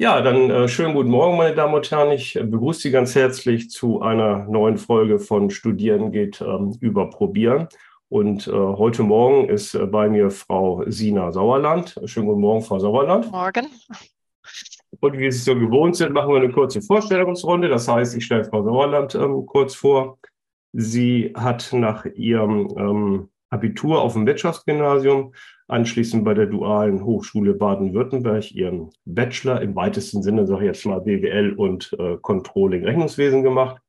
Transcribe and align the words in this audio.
Ja, 0.00 0.22
dann 0.22 0.48
äh, 0.48 0.66
schönen 0.66 0.94
guten 0.94 1.10
Morgen, 1.10 1.36
meine 1.36 1.54
Damen 1.54 1.74
und 1.74 1.90
Herren. 1.90 2.10
Ich 2.12 2.34
äh, 2.34 2.42
begrüße 2.42 2.80
Sie 2.80 2.90
ganz 2.90 3.14
herzlich 3.14 3.68
zu 3.68 4.00
einer 4.00 4.46
neuen 4.46 4.78
Folge 4.78 5.18
von 5.18 5.50
Studieren 5.50 6.10
geht 6.10 6.40
ähm, 6.40 6.74
über 6.80 7.10
Probieren. 7.10 7.68
Und 8.08 8.48
äh, 8.48 8.50
heute 8.50 9.02
Morgen 9.02 9.50
ist 9.50 9.74
äh, 9.74 9.84
bei 9.84 10.08
mir 10.08 10.30
Frau 10.30 10.84
Sina 10.86 11.30
Sauerland. 11.32 12.00
Schönen 12.06 12.28
guten 12.28 12.40
Morgen, 12.40 12.62
Frau 12.62 12.78
Sauerland. 12.78 13.30
Morgen. 13.30 13.66
Und 15.00 15.18
wie 15.18 15.30
Sie 15.30 15.40
so 15.40 15.54
gewohnt 15.54 15.96
sind, 15.96 16.14
machen 16.14 16.32
wir 16.32 16.40
eine 16.40 16.50
kurze 16.50 16.80
Vorstellungsrunde. 16.80 17.68
Das 17.68 17.86
heißt, 17.86 18.16
ich 18.16 18.24
stelle 18.24 18.44
Frau 18.44 18.62
Sauerland 18.62 19.14
ähm, 19.16 19.44
kurz 19.44 19.74
vor. 19.74 20.18
Sie 20.72 21.34
hat 21.36 21.74
nach 21.74 22.06
ihrem 22.06 22.68
ähm, 22.78 23.28
Abitur 23.50 24.00
auf 24.00 24.14
dem 24.14 24.26
Wirtschaftsgymnasium 24.26 25.34
anschließend 25.68 26.24
bei 26.24 26.34
der 26.34 26.46
Dualen 26.46 27.04
Hochschule 27.04 27.54
Baden-Württemberg 27.54 28.52
ihren 28.52 28.90
Bachelor 29.04 29.60
im 29.60 29.74
weitesten 29.76 30.22
Sinne, 30.22 30.46
sage 30.46 30.62
ich 30.62 30.66
jetzt 30.68 30.86
mal, 30.86 31.00
BWL 31.00 31.52
und 31.52 31.94
äh, 31.98 32.16
Controlling 32.20 32.84
Rechnungswesen 32.84 33.42
gemacht. 33.42 33.80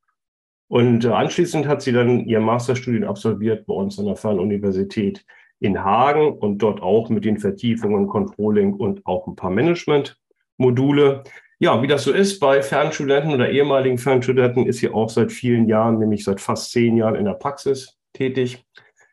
Und 0.67 1.05
äh, 1.05 1.09
anschließend 1.09 1.67
hat 1.67 1.81
sie 1.81 1.91
dann 1.91 2.25
ihr 2.25 2.39
Masterstudium 2.39 3.03
absolviert 3.03 3.65
bei 3.65 3.73
uns 3.73 3.99
an 3.99 4.05
der 4.05 4.15
Fernuniversität 4.15 5.25
in 5.59 5.83
Hagen 5.83 6.33
und 6.37 6.59
dort 6.59 6.81
auch 6.81 7.09
mit 7.09 7.25
den 7.25 7.37
Vertiefungen 7.37 8.07
Controlling 8.07 8.73
und 8.73 9.05
auch 9.05 9.27
ein 9.27 9.35
paar 9.35 9.51
Management-Module. 9.51 11.23
Ja, 11.59 11.81
wie 11.83 11.87
das 11.87 12.03
so 12.03 12.11
ist 12.11 12.39
bei 12.39 12.63
Fernstudenten 12.63 13.33
oder 13.33 13.49
ehemaligen 13.49 13.99
Fernstudenten, 13.99 14.65
ist 14.65 14.79
sie 14.79 14.89
auch 14.89 15.09
seit 15.09 15.31
vielen 15.31 15.67
Jahren, 15.67 15.99
nämlich 15.99 16.23
seit 16.23 16.41
fast 16.41 16.71
zehn 16.71 16.97
Jahren 16.97 17.15
in 17.15 17.25
der 17.25 17.33
Praxis 17.33 17.99
tätig 18.13 18.65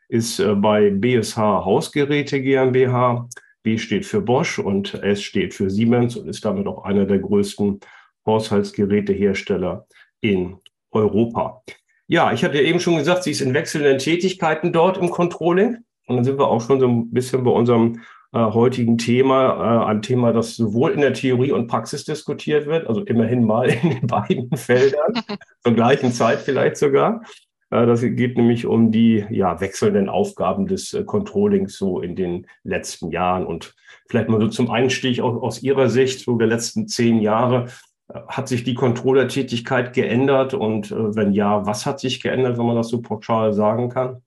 ist 0.09 0.39
äh, 0.39 0.55
bei 0.55 0.89
BSH 0.89 1.37
Hausgeräte 1.37 2.41
GmbH. 2.41 3.29
B 3.63 3.77
steht 3.77 4.05
für 4.05 4.21
Bosch 4.21 4.59
und 4.59 4.93
S 4.95 5.21
steht 5.21 5.53
für 5.53 5.69
Siemens 5.69 6.15
und 6.17 6.27
ist 6.27 6.43
damit 6.43 6.67
auch 6.67 6.83
einer 6.83 7.05
der 7.05 7.19
größten 7.19 7.79
Haushaltsgerätehersteller 8.25 9.87
in 10.21 10.57
Europa. 10.91 11.61
Ja, 12.07 12.33
ich 12.33 12.43
hatte 12.43 12.59
eben 12.59 12.79
schon 12.79 12.97
gesagt, 12.97 13.23
sie 13.23 13.31
ist 13.31 13.41
in 13.41 13.53
wechselnden 13.53 13.99
Tätigkeiten 13.99 14.73
dort 14.73 14.97
im 14.97 15.09
Controlling. 15.11 15.77
Und 16.07 16.15
dann 16.15 16.25
sind 16.25 16.39
wir 16.39 16.47
auch 16.47 16.61
schon 16.61 16.79
so 16.79 16.87
ein 16.87 17.11
bisschen 17.11 17.43
bei 17.43 17.51
unserem 17.51 18.01
äh, 18.33 18.39
heutigen 18.39 18.97
Thema, 18.97 19.83
äh, 19.83 19.85
ein 19.85 20.01
Thema, 20.01 20.33
das 20.33 20.55
sowohl 20.55 20.91
in 20.91 21.01
der 21.01 21.13
Theorie 21.13 21.51
und 21.51 21.67
Praxis 21.67 22.05
diskutiert 22.05 22.65
wird, 22.65 22.87
also 22.87 23.01
immerhin 23.01 23.43
mal 23.43 23.69
in 23.83 23.89
den 23.89 24.07
beiden 24.07 24.55
Feldern, 24.57 25.21
zur 25.63 25.73
gleichen 25.73 26.11
Zeit 26.11 26.39
vielleicht 26.39 26.77
sogar. 26.77 27.21
Äh, 27.69 27.85
das 27.85 28.01
geht 28.01 28.37
nämlich 28.37 28.65
um 28.65 28.91
die 28.91 29.25
ja, 29.29 29.59
wechselnden 29.59 30.09
Aufgaben 30.09 30.67
des 30.67 30.93
äh, 30.93 31.03
Controllings 31.03 31.77
so 31.77 32.01
in 32.01 32.15
den 32.15 32.47
letzten 32.63 33.11
Jahren. 33.11 33.45
Und 33.45 33.75
vielleicht 34.07 34.29
mal 34.29 34.39
so 34.41 34.47
zum 34.47 34.71
Einstieg 34.71 35.21
aus, 35.21 35.41
aus 35.41 35.63
Ihrer 35.63 35.89
Sicht, 35.89 36.21
so 36.21 36.37
der 36.37 36.47
letzten 36.47 36.87
zehn 36.87 37.19
Jahre, 37.19 37.67
äh, 38.09 38.19
hat 38.27 38.47
sich 38.47 38.63
die 38.63 38.75
Controller-Tätigkeit 38.75 39.93
geändert? 39.93 40.53
Und 40.53 40.91
wenn 40.91 41.33
ja, 41.33 41.65
was 41.65 41.85
hat 41.85 41.99
sich 41.99 42.21
geändert, 42.21 42.57
wenn 42.57 42.65
man 42.65 42.75
das 42.75 42.89
so 42.89 43.01
pauschal 43.01 43.53
sagen 43.53 43.89
kann? 43.89 44.21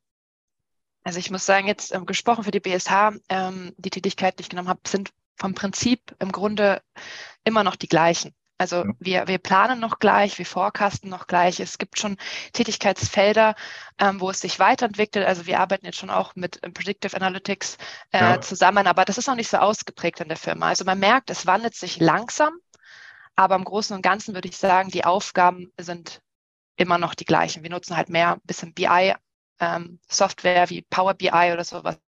Also 1.04 1.18
ich 1.18 1.30
muss 1.32 1.44
sagen, 1.44 1.66
jetzt 1.66 1.92
ähm, 1.94 2.06
gesprochen 2.06 2.44
für 2.44 2.52
die 2.52 2.60
BSH, 2.60 3.12
ähm, 3.28 3.72
die 3.76 3.90
Tätigkeit, 3.90 4.38
die 4.38 4.42
ich 4.42 4.48
genommen 4.48 4.68
habe, 4.68 4.80
sind 4.86 5.10
vom 5.36 5.54
Prinzip 5.54 6.14
im 6.20 6.30
Grunde 6.30 6.80
immer 7.44 7.64
noch 7.64 7.74
die 7.74 7.88
gleichen. 7.88 8.32
Also 8.58 8.84
ja. 8.84 8.92
wir, 9.00 9.28
wir 9.28 9.38
planen 9.38 9.80
noch 9.80 9.98
gleich, 9.98 10.38
wir 10.38 10.46
forecasten 10.46 11.10
noch 11.10 11.26
gleich. 11.26 11.58
Es 11.58 11.78
gibt 11.78 11.98
schon 11.98 12.16
Tätigkeitsfelder, 12.52 13.54
ähm, 13.98 14.20
wo 14.20 14.30
es 14.30 14.40
sich 14.40 14.58
weiterentwickelt. 14.58 15.26
Also 15.26 15.46
wir 15.46 15.58
arbeiten 15.58 15.86
jetzt 15.86 15.98
schon 15.98 16.10
auch 16.10 16.34
mit 16.36 16.60
ähm, 16.62 16.72
Predictive 16.72 17.16
Analytics 17.16 17.76
äh, 18.12 18.20
ja. 18.20 18.40
zusammen, 18.40 18.86
aber 18.86 19.04
das 19.04 19.18
ist 19.18 19.26
noch 19.26 19.34
nicht 19.34 19.50
so 19.50 19.56
ausgeprägt 19.56 20.20
in 20.20 20.28
der 20.28 20.36
Firma. 20.36 20.68
Also 20.68 20.84
man 20.84 20.98
merkt, 20.98 21.30
es 21.30 21.46
wandelt 21.46 21.74
sich 21.74 21.98
langsam, 21.98 22.52
aber 23.34 23.56
im 23.56 23.64
Großen 23.64 23.96
und 23.96 24.02
Ganzen 24.02 24.34
würde 24.34 24.48
ich 24.48 24.56
sagen, 24.56 24.90
die 24.90 25.04
Aufgaben 25.04 25.72
sind 25.78 26.20
immer 26.76 26.98
noch 26.98 27.14
die 27.14 27.24
gleichen. 27.24 27.62
Wir 27.62 27.70
nutzen 27.70 27.96
halt 27.96 28.10
mehr 28.10 28.34
ein 28.34 28.40
bisschen 28.44 28.74
BI, 28.74 29.14
ähm, 29.60 29.98
wie 30.08 30.82
Power 30.82 31.14
BI 31.14 31.52
oder 31.52 31.64
sowas. 31.64 31.98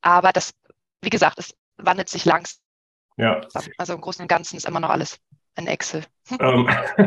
Aber 0.00 0.32
das, 0.32 0.52
wie 1.00 1.10
gesagt, 1.10 1.38
es 1.38 1.54
wandelt 1.76 2.08
sich 2.08 2.24
langsam. 2.24 2.58
Ja. 3.16 3.40
Also 3.78 3.94
im 3.94 4.00
Großen 4.00 4.22
und 4.22 4.28
Ganzen 4.28 4.56
ist 4.56 4.66
immer 4.66 4.80
noch 4.80 4.90
alles 4.90 5.18
ein 5.58 5.66
Excel. 5.66 6.02
Ähm, 6.40 6.68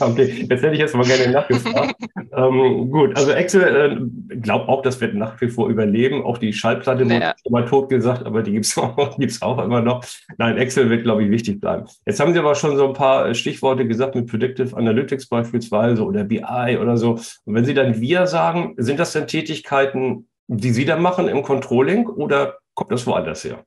okay, 0.00 0.46
jetzt 0.48 0.62
hätte 0.62 0.72
ich 0.72 0.78
jetzt 0.78 0.94
mal 0.94 1.06
gerne 1.06 1.32
nachgefragt. 1.32 1.94
ähm, 2.36 2.90
gut, 2.90 3.16
also 3.16 3.32
Excel, 3.32 3.62
äh, 3.62 4.36
glaube 4.36 4.68
auch, 4.68 4.82
das 4.82 5.00
wird 5.00 5.14
nach 5.14 5.40
wie 5.40 5.48
vor 5.48 5.68
überleben. 5.68 6.22
Auch 6.22 6.38
die 6.38 6.52
Schallplatte 6.52 7.04
wurde 7.04 7.20
ja. 7.20 7.34
mal 7.48 7.64
tot 7.64 7.88
gesagt, 7.88 8.24
aber 8.24 8.42
die 8.42 8.52
gibt 8.52 8.66
es 8.66 8.76
auch, 8.78 9.16
gibt's 9.16 9.42
auch 9.42 9.62
immer 9.64 9.80
noch. 9.80 10.04
Nein, 10.36 10.58
Excel 10.58 10.90
wird, 10.90 11.04
glaube 11.04 11.24
ich, 11.24 11.30
wichtig 11.30 11.60
bleiben. 11.60 11.86
Jetzt 12.06 12.20
haben 12.20 12.32
Sie 12.32 12.38
aber 12.38 12.54
schon 12.54 12.76
so 12.76 12.86
ein 12.86 12.92
paar 12.92 13.34
Stichworte 13.34 13.86
gesagt 13.86 14.14
mit 14.14 14.26
Predictive 14.26 14.76
Analytics 14.76 15.28
beispielsweise 15.28 16.04
oder 16.04 16.24
BI 16.24 16.78
oder 16.80 16.96
so. 16.96 17.12
Und 17.44 17.54
wenn 17.54 17.64
Sie 17.64 17.74
dann 17.74 18.00
wir 18.00 18.26
sagen, 18.26 18.74
sind 18.76 18.98
das 19.00 19.12
denn 19.12 19.26
Tätigkeiten, 19.26 20.28
die 20.46 20.70
Sie 20.70 20.84
dann 20.84 21.00
machen 21.00 21.28
im 21.28 21.42
Controlling 21.42 22.06
oder 22.06 22.58
kommt 22.74 22.92
das 22.92 23.06
woanders 23.06 23.44
her? 23.44 23.64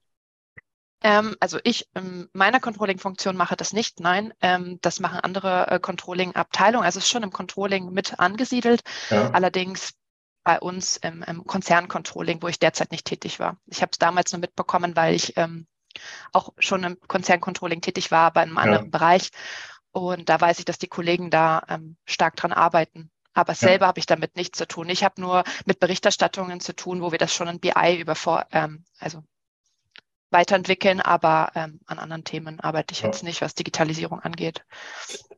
Ähm, 1.08 1.38
also 1.40 1.58
ich 1.64 1.88
in 1.96 2.28
meiner 2.34 2.60
Controlling-Funktion 2.60 3.38
mache 3.38 3.56
das 3.56 3.72
nicht, 3.72 4.02
nein, 4.02 4.34
ähm, 4.42 4.78
das 4.82 5.00
machen 5.00 5.22
andere 5.22 5.72
äh, 5.72 5.80
Controlling-Abteilungen. 5.80 6.84
Also 6.84 7.00
es 7.00 7.06
ist 7.06 7.12
schon 7.12 7.24
im 7.24 7.32
Controlling 7.32 7.94
mit 7.94 8.20
angesiedelt, 8.20 8.82
ja. 9.10 9.32
allerdings 9.32 9.94
bei 10.44 10.60
uns 10.60 10.98
im, 10.98 11.24
im 11.24 11.46
Konzerncontrolling, 11.46 12.42
wo 12.42 12.50
ich 12.50 12.60
derzeit 12.60 12.92
nicht 12.92 13.06
tätig 13.06 13.40
war. 13.40 13.56
Ich 13.68 13.82
habe 13.82 13.92
es 13.94 14.00
damals 14.00 14.34
nur 14.34 14.42
mitbekommen, 14.42 14.98
weil 14.98 15.16
ich 15.16 15.38
ähm, 15.38 15.66
auch 16.34 16.50
schon 16.60 16.84
im 16.84 17.00
Konzerncontrolling 17.08 17.80
tätig 17.80 18.12
war, 18.12 18.28
aber 18.28 18.44
in 18.44 18.50
einem 18.50 18.58
ja. 18.58 18.64
anderen 18.64 18.92
Bereich. 18.92 19.30
Und 19.92 20.28
da 20.28 20.42
weiß 20.42 20.60
ich, 20.60 20.66
dass 20.66 20.78
die 20.78 20.90
Kollegen 20.90 21.30
da 21.30 21.64
ähm, 21.70 21.96
stark 22.06 22.36
dran 22.36 22.52
arbeiten. 22.52 23.12
Aber 23.34 23.56
selber 23.56 23.86
ja. 23.86 23.88
habe 23.88 24.00
ich 24.00 24.08
damit 24.08 24.36
nichts 24.36 24.58
zu 24.58 24.68
tun. 24.68 24.90
Ich 24.90 25.06
habe 25.06 25.22
nur 25.22 25.46
mit 25.66 25.80
Berichterstattungen 25.80 26.60
zu 26.60 26.76
tun, 26.76 27.02
wo 27.02 27.14
wir 27.14 27.18
das 27.18 27.34
schon 27.34 27.48
in 27.48 27.62
BI 27.62 27.98
über 27.98 28.16
vor, 28.16 28.46
ähm, 28.52 28.84
also 29.00 29.24
weiterentwickeln, 30.30 31.00
aber 31.00 31.52
ähm, 31.56 31.80
an 31.86 32.00
anderen 32.00 32.24
Themen 32.24 32.60
arbeite 32.60 32.94
ich 32.94 33.02
jetzt 33.02 33.24
nicht, 33.24 33.42
was 33.42 33.56
Digitalisierung 33.56 34.20
angeht. 34.20 34.64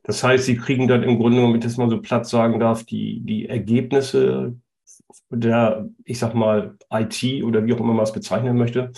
Das 0.04 0.24
heißt, 0.24 0.46
Sie 0.46 0.58
kriegen 0.58 0.88
dann 0.88 1.04
im 1.04 1.18
Grunde, 1.18 1.44
wenn 1.44 1.56
ich 1.56 1.64
das 1.64 1.78
mal 1.78 1.90
so 1.90 2.02
platt 2.02 2.28
sagen 2.28 2.60
darf, 2.60 2.84
die, 2.84 3.22
die 3.22 3.48
Ergebnisse 3.48 4.56
der, 5.30 5.88
ich 6.06 6.20
sag 6.20 6.34
mal, 6.34 6.78
IT 6.92 7.44
oder 7.44 7.66
wie 7.66 7.74
auch 7.74 7.80
immer 7.80 7.94
man 7.94 8.04
es 8.04 8.14
bezeichnen 8.14 8.58
möchte, 8.58 8.92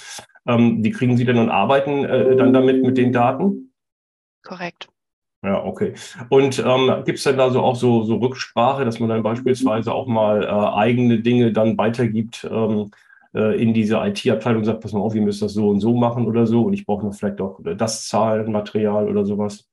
ähm, 0.45 0.81
die 0.81 0.91
kriegen 0.91 1.17
Sie 1.17 1.25
dann 1.25 1.37
und 1.37 1.49
arbeiten 1.49 2.05
äh, 2.05 2.35
dann 2.35 2.53
damit 2.53 2.83
mit 2.83 2.97
den 2.97 3.11
Daten? 3.11 3.73
Korrekt. 4.43 4.89
Ja, 5.43 5.63
okay. 5.63 5.93
Und 6.29 6.59
ähm, 6.59 7.03
gibt 7.03 7.17
es 7.17 7.23
denn 7.23 7.37
da 7.37 7.49
so 7.49 7.61
auch 7.61 7.75
so, 7.75 8.03
so 8.03 8.17
Rücksprache, 8.17 8.85
dass 8.85 8.99
man 8.99 9.09
dann 9.09 9.23
beispielsweise 9.23 9.91
auch 9.91 10.07
mal 10.07 10.43
äh, 10.43 10.47
eigene 10.47 11.19
Dinge 11.19 11.51
dann 11.51 11.77
weitergibt? 11.77 12.47
Ähm, 12.49 12.91
äh, 13.33 13.61
in 13.61 13.73
diese 13.73 13.97
IT-Abteilung 13.97 14.63
sagt, 14.63 14.81
pass 14.81 14.93
mal 14.93 14.99
auf, 14.99 15.15
ihr 15.15 15.21
müsst 15.21 15.41
das 15.41 15.53
so 15.53 15.69
und 15.69 15.79
so 15.79 15.95
machen 15.95 16.27
oder 16.27 16.45
so 16.45 16.63
und 16.63 16.73
ich 16.73 16.85
brauche 16.85 17.05
noch 17.05 17.13
vielleicht 17.13 17.41
auch 17.41 17.59
das 17.63 18.07
Zahlenmaterial 18.07 19.09
oder 19.09 19.25
sowas. 19.25 19.67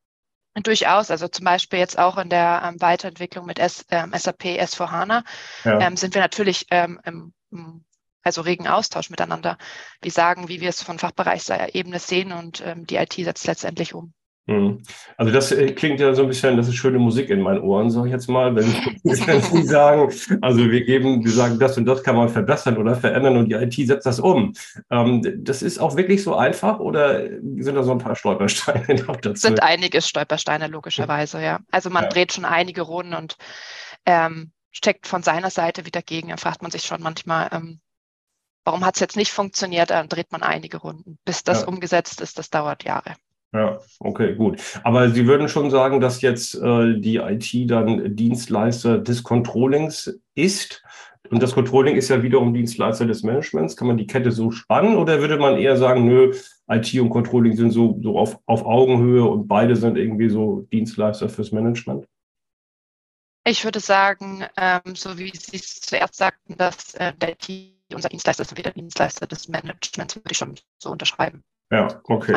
Durchaus, 0.62 1.10
also 1.10 1.28
zum 1.28 1.44
Beispiel 1.44 1.78
jetzt 1.78 1.98
auch 1.98 2.18
in 2.18 2.30
der 2.30 2.62
ähm, 2.64 2.80
Weiterentwicklung 2.80 3.46
mit 3.46 3.58
S, 3.58 3.84
ähm, 3.90 4.12
SAP 4.16 4.44
S4HANA 4.44 5.22
ja. 5.64 5.80
ähm, 5.80 5.96
sind 5.96 6.14
wir 6.14 6.22
natürlich 6.22 6.66
ähm, 6.70 7.00
im, 7.04 7.32
im, 7.52 7.84
also 8.22 8.40
regen 8.40 8.66
Austausch 8.66 9.10
miteinander. 9.10 9.56
Wir 10.02 10.10
sagen, 10.10 10.48
wie 10.48 10.60
wir 10.60 10.68
es 10.68 10.82
von 10.82 10.98
Fachbereichsebene 10.98 11.98
sehen 11.98 12.32
und 12.32 12.62
ähm, 12.66 12.86
die 12.86 12.96
IT 12.96 13.12
setzt 13.12 13.46
letztendlich 13.46 13.94
um. 13.94 14.12
Mhm. 14.48 14.82
Also 15.18 15.30
das 15.30 15.52
äh, 15.52 15.72
klingt 15.72 16.00
ja 16.00 16.14
so 16.14 16.22
ein 16.22 16.28
bisschen, 16.28 16.56
das 16.56 16.68
ist 16.68 16.76
schöne 16.76 16.98
Musik 16.98 17.28
in 17.28 17.42
meinen 17.42 17.60
Ohren, 17.60 17.90
sage 17.90 18.08
ich 18.08 18.12
jetzt 18.12 18.28
mal, 18.28 18.56
wenn, 18.56 18.64
Sie 19.04 19.62
sagen, 19.62 20.10
also 20.40 20.70
wir 20.70 20.84
geben, 20.84 21.22
wir 21.22 21.30
sagen, 21.30 21.58
das 21.58 21.76
und 21.76 21.84
das 21.84 22.02
kann 22.02 22.16
man 22.16 22.30
verbessern 22.30 22.78
oder 22.78 22.96
verändern 22.96 23.36
und 23.36 23.50
die 23.50 23.54
IT 23.54 23.74
setzt 23.74 24.06
das 24.06 24.18
um. 24.18 24.54
Ähm, 24.90 25.44
das 25.44 25.60
ist 25.60 25.78
auch 25.78 25.96
wirklich 25.96 26.22
so 26.22 26.34
einfach 26.34 26.80
oder 26.80 27.28
sind 27.58 27.74
da 27.74 27.82
so 27.82 27.92
ein 27.92 27.98
paar 27.98 28.16
Stolpersteine 28.16 29.02
noch 29.06 29.16
dazu? 29.16 29.38
Sind 29.38 29.62
einige 29.62 30.00
Stolpersteine 30.00 30.68
logischerweise, 30.68 31.42
ja. 31.42 31.60
Also 31.70 31.90
man 31.90 32.04
ja. 32.04 32.08
dreht 32.08 32.32
schon 32.32 32.46
einige 32.46 32.82
Runden 32.82 33.12
und 33.12 33.36
ähm, 34.06 34.52
steckt 34.70 35.06
von 35.06 35.22
seiner 35.22 35.50
Seite 35.50 35.84
wieder 35.84 36.00
gegen. 36.00 36.28
Da 36.28 36.38
fragt 36.38 36.62
man 36.62 36.70
sich 36.70 36.84
schon 36.84 37.02
manchmal, 37.02 37.50
ähm, 37.52 37.80
warum 38.64 38.82
hat 38.86 38.94
es 38.94 39.00
jetzt 39.00 39.16
nicht 39.16 39.30
funktioniert? 39.30 39.90
Dann 39.90 40.08
dreht 40.08 40.32
man 40.32 40.42
einige 40.42 40.78
Runden. 40.78 41.18
Bis 41.26 41.44
das 41.44 41.62
ja. 41.62 41.68
umgesetzt 41.68 42.22
ist, 42.22 42.38
das 42.38 42.48
dauert 42.48 42.84
Jahre. 42.84 43.14
Ja, 43.52 43.78
okay, 44.00 44.34
gut. 44.34 44.60
Aber 44.84 45.08
Sie 45.08 45.26
würden 45.26 45.48
schon 45.48 45.70
sagen, 45.70 46.00
dass 46.00 46.20
jetzt 46.20 46.54
äh, 46.54 47.00
die 47.00 47.16
IT 47.16 47.70
dann 47.70 48.14
Dienstleister 48.14 48.98
des 48.98 49.22
Controllings 49.22 50.20
ist. 50.34 50.82
Und 51.30 51.42
das 51.42 51.54
Controlling 51.54 51.96
ist 51.96 52.08
ja 52.08 52.22
wiederum 52.22 52.52
Dienstleister 52.52 53.06
des 53.06 53.22
Managements. 53.22 53.76
Kann 53.76 53.88
man 53.88 53.96
die 53.96 54.06
Kette 54.06 54.32
so 54.32 54.50
spannen 54.50 54.96
oder 54.96 55.20
würde 55.20 55.38
man 55.38 55.56
eher 55.56 55.76
sagen, 55.76 56.06
nö, 56.06 56.34
IT 56.68 56.94
und 57.00 57.08
Controlling 57.10 57.56
sind 57.56 57.70
so, 57.70 57.98
so 58.02 58.18
auf, 58.18 58.38
auf 58.46 58.64
Augenhöhe 58.64 59.24
und 59.24 59.48
beide 59.48 59.76
sind 59.76 59.96
irgendwie 59.96 60.28
so 60.28 60.66
Dienstleister 60.72 61.28
fürs 61.28 61.50
Management? 61.52 62.06
Ich 63.44 63.64
würde 63.64 63.80
sagen, 63.80 64.44
ähm, 64.58 64.94
so 64.94 65.18
wie 65.18 65.32
Sie 65.34 65.56
es 65.56 65.80
zuerst 65.80 66.16
sagten, 66.16 66.56
dass 66.58 66.94
äh, 66.94 67.14
der 67.14 67.30
IT 67.30 67.78
unser 67.94 68.10
Dienstleister 68.10 68.42
ist 68.42 68.52
und 68.52 68.58
wieder 68.58 68.72
Dienstleister 68.72 69.26
des 69.26 69.48
Managements, 69.48 70.16
würde 70.16 70.30
ich 70.30 70.36
schon 70.36 70.54
so 70.78 70.90
unterschreiben. 70.90 71.42
Ja, 71.70 72.00
okay. 72.04 72.34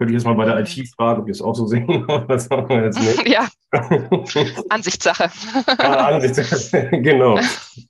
Könnte 0.00 0.14
ich 0.14 0.20
jetzt 0.20 0.24
mal 0.24 0.32
bei 0.32 0.46
der 0.46 0.54
mhm. 0.54 0.62
IT 0.62 0.88
fragen, 0.96 1.20
ob 1.20 1.26
die 1.26 1.32
es 1.32 1.42
auch 1.42 1.54
so 1.54 1.66
sehen, 1.66 2.06
das 2.28 2.48
machen 2.48 2.70
wir 2.70 2.84
jetzt 2.84 2.98
nicht. 2.98 3.28
Ja, 3.28 3.46
Ansichtssache. 4.70 5.30
ah, 5.76 6.06
Ansichtssache, 6.06 6.88
genau. 7.02 7.38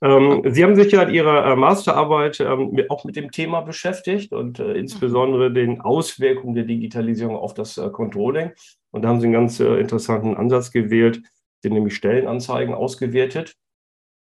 Ähm, 0.01 0.43
Sie 0.45 0.61
haben 0.61 0.75
sich 0.75 0.91
ja 0.91 1.03
in 1.03 1.13
Ihrer 1.13 1.45
äh, 1.45 1.55
Masterarbeit 1.55 2.41
ähm, 2.41 2.77
auch 2.89 3.05
mit 3.05 3.15
dem 3.15 3.31
Thema 3.31 3.61
beschäftigt 3.61 4.33
und 4.33 4.59
äh, 4.59 4.73
insbesondere 4.73 5.53
den 5.53 5.79
Auswirkungen 5.79 6.53
der 6.53 6.65
Digitalisierung 6.65 7.37
auf 7.37 7.53
das 7.53 7.77
äh, 7.77 7.89
Controlling. 7.89 8.51
Und 8.91 9.03
da 9.03 9.07
haben 9.07 9.21
Sie 9.21 9.27
einen 9.27 9.33
ganz 9.33 9.61
äh, 9.61 9.79
interessanten 9.79 10.35
Ansatz 10.35 10.73
gewählt, 10.73 11.21
den 11.63 11.71
nämlich 11.71 11.95
Stellenanzeigen 11.95 12.73
ausgewertet. 12.73 13.53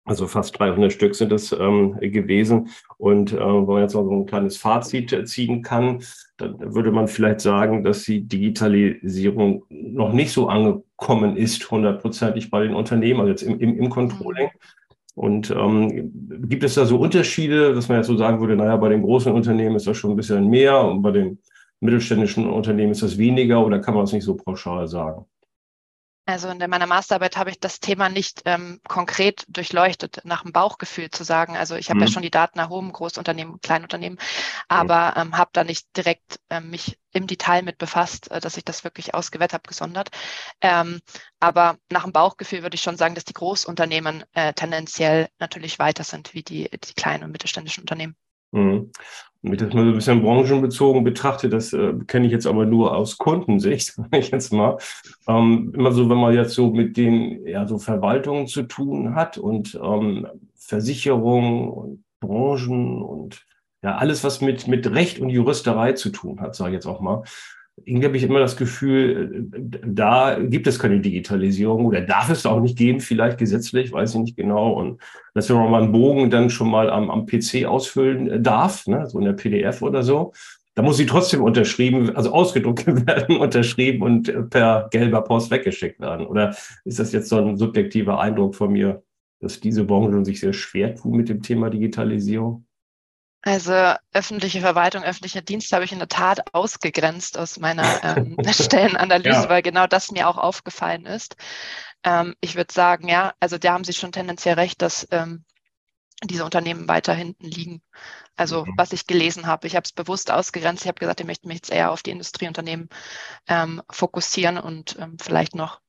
Also 0.09 0.25
fast 0.25 0.57
300 0.57 0.91
Stück 0.91 1.13
sind 1.13 1.31
es 1.31 1.51
ähm, 1.51 1.95
gewesen. 2.01 2.69
Und 2.97 3.31
äh, 3.31 3.37
wenn 3.39 3.65
man 3.65 3.83
jetzt 3.83 3.93
noch 3.93 4.05
so 4.05 4.11
ein 4.11 4.25
kleines 4.25 4.57
Fazit 4.57 5.15
ziehen 5.29 5.61
kann, 5.61 6.01
dann 6.37 6.73
würde 6.73 6.91
man 6.91 7.07
vielleicht 7.07 7.41
sagen, 7.41 7.83
dass 7.83 8.03
die 8.03 8.21
Digitalisierung 8.21 9.65
noch 9.69 10.11
nicht 10.11 10.31
so 10.31 10.47
angekommen 10.47 11.37
ist, 11.37 11.69
hundertprozentig 11.69 12.49
bei 12.49 12.63
den 12.63 12.73
Unternehmen, 12.73 13.19
also 13.19 13.29
jetzt 13.29 13.43
im, 13.43 13.59
im, 13.59 13.77
im 13.77 13.89
Controlling. 13.91 14.49
Und 15.13 15.51
ähm, 15.51 16.11
gibt 16.49 16.63
es 16.63 16.73
da 16.73 16.85
so 16.85 16.97
Unterschiede, 16.97 17.75
dass 17.75 17.87
man 17.87 17.97
jetzt 17.97 18.07
so 18.07 18.17
sagen 18.17 18.39
würde, 18.39 18.55
naja, 18.55 18.77
bei 18.77 18.89
den 18.89 19.03
großen 19.03 19.31
Unternehmen 19.31 19.75
ist 19.75 19.85
das 19.85 19.95
schon 19.95 20.11
ein 20.11 20.15
bisschen 20.15 20.47
mehr 20.47 20.83
und 20.83 21.03
bei 21.03 21.11
den 21.11 21.37
mittelständischen 21.81 22.49
Unternehmen 22.49 22.93
ist 22.93 23.03
das 23.03 23.19
weniger 23.19 23.63
oder 23.63 23.79
kann 23.79 23.93
man 23.93 24.03
das 24.03 24.13
nicht 24.13 24.23
so 24.23 24.35
pauschal 24.35 24.87
sagen? 24.87 25.25
Also 26.29 26.49
in 26.49 26.57
meiner 26.69 26.85
Masterarbeit 26.85 27.37
habe 27.37 27.49
ich 27.49 27.59
das 27.59 27.79
Thema 27.79 28.07
nicht 28.07 28.43
ähm, 28.45 28.81
konkret 28.87 29.45
durchleuchtet, 29.47 30.21
nach 30.25 30.43
dem 30.43 30.51
Bauchgefühl 30.51 31.09
zu 31.09 31.23
sagen. 31.23 31.57
Also 31.57 31.75
ich 31.75 31.89
habe 31.89 31.99
mhm. 31.99 32.05
ja 32.05 32.11
schon 32.11 32.21
die 32.21 32.29
Daten 32.29 32.59
erhoben, 32.59 32.91
Großunternehmen, 32.91 33.59
Kleinunternehmen, 33.61 34.19
aber 34.67 35.15
ähm, 35.17 35.35
habe 35.35 35.49
da 35.53 35.63
nicht 35.63 35.87
direkt 35.97 36.39
ähm, 36.51 36.69
mich 36.69 36.99
im 37.11 37.25
Detail 37.25 37.63
mit 37.63 37.79
befasst, 37.79 38.29
äh, 38.29 38.39
dass 38.39 38.57
ich 38.57 38.63
das 38.63 38.83
wirklich 38.83 39.15
ausgewählt 39.15 39.53
habe, 39.53 39.67
gesondert. 39.67 40.09
Ähm, 40.61 40.99
aber 41.39 41.77
nach 41.91 42.03
dem 42.03 42.13
Bauchgefühl 42.13 42.61
würde 42.61 42.75
ich 42.75 42.81
schon 42.83 42.97
sagen, 42.97 43.15
dass 43.15 43.25
die 43.25 43.33
Großunternehmen 43.33 44.23
äh, 44.33 44.53
tendenziell 44.53 45.29
natürlich 45.39 45.79
weiter 45.79 46.03
sind 46.03 46.35
wie 46.35 46.43
die, 46.43 46.69
die 46.69 46.93
kleinen 46.93 47.23
und 47.23 47.31
mittelständischen 47.31 47.81
Unternehmen. 47.81 48.15
Mhm. 48.51 48.91
Wenn 49.41 49.53
ich 49.53 49.59
das 49.59 49.73
mal 49.73 49.83
so 49.83 49.89
ein 49.89 49.95
bisschen 49.95 50.21
branchenbezogen 50.21 51.03
betrachte, 51.03 51.47
das 51.47 51.71
äh, 51.71 51.93
kenne 52.07 52.25
ich 52.25 52.31
jetzt 52.33 52.45
aber 52.45 52.65
nur 52.65 52.95
aus 52.95 53.17
Kundensicht, 53.17 53.93
sage 53.95 54.17
ich 54.17 54.31
jetzt 54.31 54.51
mal. 54.51 54.77
Ähm, 55.27 55.73
immer 55.75 55.91
so, 55.91 56.09
wenn 56.09 56.17
man 56.17 56.33
jetzt 56.33 56.53
so 56.53 56.71
mit 56.71 56.97
den 56.97 57.45
ja, 57.47 57.65
so 57.67 57.77
Verwaltungen 57.77 58.47
zu 58.47 58.63
tun 58.63 59.15
hat 59.15 59.37
und 59.37 59.79
ähm, 59.81 60.27
Versicherungen 60.55 61.69
und 61.69 62.03
Branchen 62.19 63.01
und 63.01 63.45
ja, 63.81 63.95
alles, 63.95 64.25
was 64.25 64.41
mit, 64.41 64.67
mit 64.67 64.91
Recht 64.91 65.19
und 65.19 65.29
Juristerei 65.29 65.93
zu 65.93 66.09
tun 66.09 66.41
hat, 66.41 66.53
sage 66.55 66.71
ich 66.71 66.75
jetzt 66.75 66.85
auch 66.85 66.99
mal, 66.99 67.23
irgendwie 67.85 68.05
habe 68.05 68.17
ich 68.17 68.23
immer 68.23 68.39
das 68.39 68.57
Gefühl, 68.57 69.47
da 69.85 70.39
gibt 70.39 70.67
es 70.67 70.79
keine 70.79 70.99
Digitalisierung 70.99 71.85
oder 71.85 72.01
darf 72.01 72.29
es 72.29 72.45
auch 72.45 72.59
nicht 72.61 72.77
geben, 72.77 72.99
vielleicht 72.99 73.37
gesetzlich, 73.37 73.91
weiß 73.91 74.15
ich 74.15 74.21
nicht 74.21 74.37
genau. 74.37 74.73
Und 74.73 75.01
dass 75.33 75.49
man 75.49 75.71
mal 75.71 75.83
einen 75.83 75.91
Bogen 75.91 76.29
dann 76.29 76.49
schon 76.49 76.69
mal 76.69 76.89
am, 76.89 77.09
am 77.09 77.25
PC 77.25 77.65
ausfüllen 77.65 78.43
darf, 78.43 78.87
ne, 78.87 79.07
so 79.07 79.19
in 79.19 79.25
der 79.25 79.33
PDF 79.33 79.81
oder 79.81 80.03
so, 80.03 80.33
da 80.75 80.83
muss 80.83 80.95
sie 80.97 81.05
trotzdem 81.05 81.41
unterschrieben, 81.41 82.15
also 82.15 82.31
ausgedruckt 82.31 82.87
werden, 83.07 83.37
unterschrieben 83.37 84.01
und 84.01 84.49
per 84.49 84.87
gelber 84.91 85.21
Post 85.23 85.51
weggeschickt 85.51 85.99
werden. 85.99 86.25
Oder 86.25 86.55
ist 86.85 86.99
das 86.99 87.11
jetzt 87.11 87.27
so 87.27 87.37
ein 87.37 87.57
subjektiver 87.57 88.19
Eindruck 88.19 88.55
von 88.55 88.71
mir, 88.71 89.03
dass 89.41 89.59
diese 89.59 89.83
Branche 89.83 90.23
sich 90.23 90.39
sehr 90.39 90.53
schwer 90.53 90.95
tut 90.95 91.13
mit 91.13 91.27
dem 91.27 91.41
Thema 91.41 91.69
Digitalisierung? 91.69 92.65
Also 93.41 93.93
öffentliche 94.11 94.59
Verwaltung, 94.59 95.03
öffentlicher 95.03 95.41
Dienst 95.41 95.71
habe 95.71 95.85
ich 95.85 95.93
in 95.93 95.99
der 95.99 96.09
Tat 96.09 96.53
ausgegrenzt 96.53 97.37
aus 97.37 97.57
meiner 97.57 98.03
ähm, 98.03 98.37
Stellenanalyse, 98.51 99.43
ja. 99.43 99.49
weil 99.49 99.61
genau 99.61 99.87
das 99.87 100.11
mir 100.11 100.27
auch 100.27 100.37
aufgefallen 100.37 101.05
ist. 101.05 101.37
Ähm, 102.03 102.35
ich 102.41 102.55
würde 102.55 102.73
sagen, 102.73 103.07
ja, 103.07 103.33
also 103.39 103.57
da 103.57 103.73
haben 103.73 103.85
Sie 103.85 103.93
schon 103.93 104.11
tendenziell 104.11 104.55
recht, 104.55 104.81
dass 104.81 105.07
ähm, 105.11 105.45
diese 106.23 106.43
Unternehmen 106.43 106.89
weiter 106.89 107.13
hinten 107.13 107.45
liegen. 107.45 107.81
Also 108.35 108.65
mhm. 108.65 108.73
was 108.75 108.91
ich 108.91 109.07
gelesen 109.07 109.47
habe, 109.47 109.67
ich 109.67 109.75
habe 109.75 109.85
es 109.85 109.93
bewusst 109.93 110.31
ausgegrenzt. 110.31 110.83
Ich 110.83 110.89
habe 110.89 110.99
gesagt, 110.99 111.21
ich 111.21 111.25
möchte 111.25 111.47
mich 111.47 111.57
jetzt 111.57 111.71
eher 111.71 111.91
auf 111.91 112.03
die 112.03 112.11
Industrieunternehmen 112.11 112.89
ähm, 113.47 113.81
fokussieren 113.89 114.57
und 114.57 114.97
ähm, 114.99 115.15
vielleicht 115.21 115.55
noch 115.55 115.79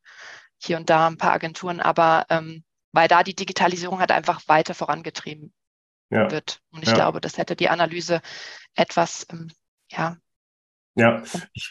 hier 0.59 0.77
und 0.77 0.89
da 0.89 1.09
ein 1.09 1.17
paar 1.17 1.33
Agenturen, 1.33 1.81
aber 1.81 2.27
ähm, 2.29 2.65
weil 2.93 3.09
da 3.09 3.23
die 3.23 3.35
Digitalisierung 3.35 3.99
hat 3.99 4.13
einfach 4.13 4.43
weiter 4.47 4.75
vorangetrieben 4.75 5.53
ja. 6.11 6.31
wird. 6.31 6.61
Und 6.73 6.83
ich 6.83 6.89
ja. 6.89 6.95
glaube, 6.95 7.21
das 7.21 7.39
hätte 7.39 7.57
die 7.57 7.69
Analyse 7.69 8.21
etwas, 8.75 9.27
ähm, 9.31 9.51
ja, 9.91 10.17
ja. 10.97 11.23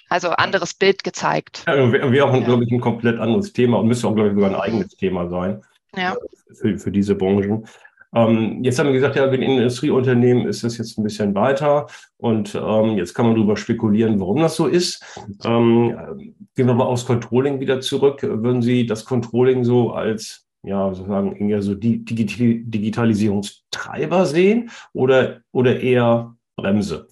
Also 0.09 0.29
anderes 0.29 0.73
Bild 0.73 1.03
gezeigt. 1.03 1.63
Ja, 1.67 1.91
Wäre 1.91 2.25
auch, 2.25 2.33
ja. 2.33 2.39
glaube 2.39 2.63
ich, 2.63 2.71
ein 2.71 2.79
komplett 2.79 3.19
anderes 3.19 3.53
Thema 3.53 3.77
und 3.79 3.87
müsste 3.87 4.07
auch, 4.07 4.15
glaube 4.15 4.29
ich, 4.29 4.35
sogar 4.35 4.49
ein 4.49 4.55
eigenes 4.55 4.95
Thema 4.95 5.27
sein 5.29 5.61
ja. 5.95 6.13
Äh, 6.13 6.55
für, 6.55 6.77
für 6.77 6.91
diese 6.91 7.15
Branchen. 7.15 7.65
Ähm, 8.13 8.63
jetzt 8.63 8.79
haben 8.79 8.87
wir 8.87 8.93
gesagt, 8.93 9.15
ja, 9.17 9.27
bei 9.27 9.37
den 9.37 9.51
Industrieunternehmen 9.51 10.47
ist 10.47 10.63
das 10.63 10.79
jetzt 10.79 10.97
ein 10.97 11.03
bisschen 11.03 11.35
weiter 11.35 11.85
und 12.17 12.55
ähm, 12.55 12.97
jetzt 12.97 13.13
kann 13.13 13.27
man 13.27 13.35
darüber 13.35 13.55
spekulieren, 13.55 14.19
warum 14.19 14.41
das 14.41 14.55
so 14.55 14.65
ist. 14.65 15.03
Ähm, 15.43 16.33
gehen 16.55 16.67
wir 16.67 16.73
mal 16.73 16.85
aufs 16.85 17.05
Controlling 17.05 17.59
wieder 17.59 17.81
zurück. 17.81 18.23
Würden 18.23 18.63
Sie 18.63 18.87
das 18.87 19.05
Controlling 19.05 19.63
so 19.63 19.91
als 19.91 20.47
ja, 20.63 20.93
sozusagen 20.93 21.49
eher 21.49 21.61
so 21.61 21.75
die 21.75 22.03
Digitalisierungstreiber 22.03 24.25
sehen 24.25 24.71
oder, 24.93 25.41
oder 25.51 25.79
eher 25.79 26.35
Bremse? 26.55 27.07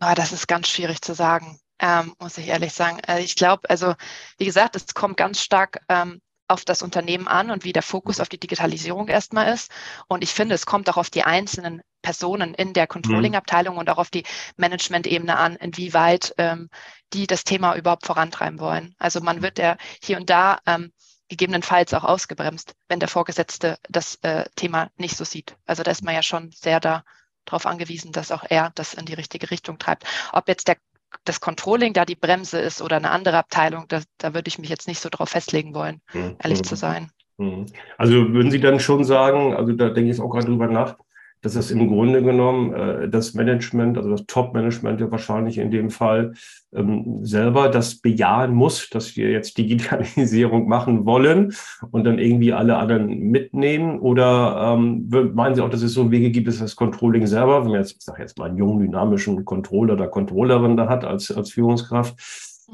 Oh, 0.00 0.12
das 0.14 0.32
ist 0.32 0.46
ganz 0.46 0.68
schwierig 0.68 1.00
zu 1.00 1.14
sagen, 1.14 1.58
ähm, 1.78 2.14
muss 2.20 2.38
ich 2.38 2.48
ehrlich 2.48 2.72
sagen. 2.72 2.98
Also 3.06 3.24
ich 3.24 3.34
glaube, 3.34 3.68
also 3.70 3.94
wie 4.38 4.44
gesagt, 4.44 4.76
es 4.76 4.94
kommt 4.94 5.16
ganz 5.16 5.40
stark 5.40 5.80
ähm, 5.88 6.20
auf 6.48 6.64
das 6.64 6.82
Unternehmen 6.82 7.26
an 7.26 7.50
und 7.50 7.64
wie 7.64 7.72
der 7.72 7.82
Fokus 7.82 8.20
auf 8.20 8.28
die 8.28 8.38
Digitalisierung 8.38 9.08
erstmal 9.08 9.52
ist. 9.52 9.70
Und 10.06 10.22
ich 10.22 10.30
finde, 10.30 10.54
es 10.54 10.66
kommt 10.66 10.88
auch 10.88 10.96
auf 10.96 11.10
die 11.10 11.24
einzelnen 11.24 11.82
Personen 12.02 12.54
in 12.54 12.72
der 12.72 12.86
Controlling-Abteilung 12.86 13.74
mhm. 13.74 13.80
und 13.80 13.90
auch 13.90 13.98
auf 13.98 14.10
die 14.10 14.24
Management-Ebene 14.56 15.36
an, 15.36 15.56
inwieweit 15.56 16.34
ähm, 16.38 16.68
die 17.12 17.26
das 17.26 17.44
Thema 17.44 17.76
überhaupt 17.76 18.06
vorantreiben 18.06 18.60
wollen. 18.60 18.94
Also 18.98 19.20
man 19.20 19.42
wird 19.42 19.58
ja 19.58 19.76
hier 20.02 20.18
und 20.18 20.30
da 20.30 20.58
ähm, 20.66 20.92
gegebenenfalls 21.28 21.92
auch 21.94 22.04
ausgebremst, 22.04 22.74
wenn 22.88 23.00
der 23.00 23.08
Vorgesetzte 23.08 23.78
das 23.88 24.16
äh, 24.22 24.44
Thema 24.56 24.90
nicht 24.96 25.16
so 25.16 25.24
sieht. 25.24 25.56
Also 25.66 25.82
da 25.82 25.90
ist 25.90 26.04
man 26.04 26.14
ja 26.14 26.22
schon 26.22 26.50
sehr 26.52 26.80
darauf 26.80 27.66
angewiesen, 27.66 28.12
dass 28.12 28.32
auch 28.32 28.44
er 28.48 28.72
das 28.74 28.94
in 28.94 29.06
die 29.06 29.14
richtige 29.14 29.50
Richtung 29.50 29.78
treibt. 29.78 30.04
Ob 30.32 30.48
jetzt 30.48 30.68
der, 30.68 30.76
das 31.24 31.40
Controlling 31.40 31.92
da 31.92 32.04
die 32.04 32.14
Bremse 32.14 32.60
ist 32.60 32.80
oder 32.80 32.96
eine 32.96 33.10
andere 33.10 33.38
Abteilung, 33.38 33.86
da, 33.88 34.02
da 34.18 34.34
würde 34.34 34.48
ich 34.48 34.58
mich 34.58 34.70
jetzt 34.70 34.88
nicht 34.88 35.00
so 35.00 35.08
drauf 35.10 35.30
festlegen 35.30 35.74
wollen, 35.74 36.00
mhm. 36.12 36.36
ehrlich 36.42 36.62
zu 36.62 36.76
sein. 36.76 37.10
Mhm. 37.38 37.66
Also 37.98 38.32
würden 38.32 38.50
Sie 38.50 38.60
dann 38.60 38.80
schon 38.80 39.04
sagen, 39.04 39.54
also 39.54 39.72
da 39.72 39.90
denke 39.90 40.10
ich 40.10 40.20
auch 40.20 40.30
gerade 40.30 40.46
drüber 40.46 40.68
nach, 40.68 40.96
dass 41.42 41.54
es 41.54 41.70
im 41.70 41.88
Grunde 41.88 42.22
genommen 42.22 42.72
äh, 42.74 43.08
das 43.08 43.34
Management, 43.34 43.96
also 43.96 44.10
das 44.10 44.26
Top-Management 44.26 45.00
ja 45.00 45.10
wahrscheinlich 45.10 45.58
in 45.58 45.70
dem 45.70 45.90
Fall 45.90 46.34
ähm, 46.74 47.24
selber 47.24 47.68
das 47.68 47.96
bejahen 47.96 48.54
muss, 48.54 48.88
dass 48.90 49.16
wir 49.16 49.30
jetzt 49.30 49.56
Digitalisierung 49.58 50.68
machen 50.68 51.06
wollen 51.06 51.54
und 51.90 52.04
dann 52.04 52.18
irgendwie 52.18 52.52
alle 52.52 52.76
anderen 52.76 53.08
mitnehmen? 53.30 53.98
Oder 54.00 54.74
ähm, 54.74 55.08
meinen 55.34 55.54
Sie 55.54 55.62
auch, 55.62 55.70
dass 55.70 55.82
es 55.82 55.92
so 55.92 56.10
Wege 56.10 56.30
gibt, 56.30 56.48
dass 56.48 56.58
das 56.58 56.76
Controlling 56.76 57.26
selber, 57.26 57.62
wenn 57.62 57.70
man 57.70 57.80
jetzt, 57.80 57.96
ich 57.96 58.02
sage 58.02 58.22
jetzt 58.22 58.38
mal 58.38 58.48
einen 58.48 58.58
jungen, 58.58 58.80
dynamischen 58.80 59.44
Controller 59.44 59.94
oder 59.94 60.08
Controllerin 60.08 60.76
da 60.76 60.88
hat 60.88 61.04
als, 61.04 61.30
als 61.30 61.52
Führungskraft, 61.52 62.16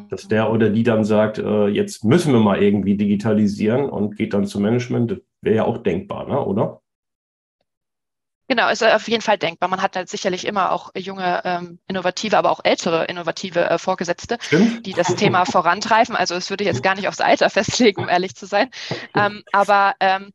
dass 0.09 0.28
der 0.28 0.50
oder 0.50 0.71
die 0.71 0.83
dann 0.83 1.04
sagt, 1.04 1.38
äh, 1.38 1.66
jetzt 1.69 2.04
müssen 2.04 2.33
wir 2.33 2.40
mal 2.40 2.62
irgendwie 2.62 2.97
digitalisieren 2.97 3.88
und 3.88 4.16
geht 4.16 4.35
dann 4.35 4.47
zum 4.47 4.62
Management, 4.62 5.21
wäre 5.42 5.57
ja 5.57 5.64
auch 5.64 5.78
denkbar, 5.78 6.26
ne? 6.28 6.40
oder? 6.45 6.81
Genau, 8.52 8.68
ist 8.68 8.85
auf 8.85 9.09
jeden 9.09 9.23
Fall 9.23 9.38
denkbar. 9.38 9.71
Man 9.71 9.80
hat 9.80 9.97
halt 9.97 10.11
sicherlich 10.11 10.47
immer 10.47 10.73
auch 10.73 10.90
junge, 10.94 11.40
ähm, 11.47 11.78
innovative, 11.88 12.37
aber 12.37 12.50
auch 12.50 12.61
ältere 12.62 13.06
innovative 13.06 13.61
äh, 13.61 13.78
Vorgesetzte, 13.78 14.37
Stimmt. 14.42 14.85
die 14.85 14.92
das 14.92 15.14
Thema 15.14 15.47
vorantreiben. 15.50 16.14
Also 16.14 16.35
es 16.35 16.50
würde 16.50 16.62
ich 16.62 16.68
jetzt 16.68 16.82
gar 16.82 16.94
nicht 16.94 17.09
aufs 17.09 17.23
Alter 17.23 17.49
festlegen, 17.50 18.02
um 18.02 18.11
ehrlich 18.11 18.37
zu 18.37 18.44
sein. 18.44 18.68
Ähm, 19.14 19.42
aber 19.52 19.94
ähm, 20.00 20.35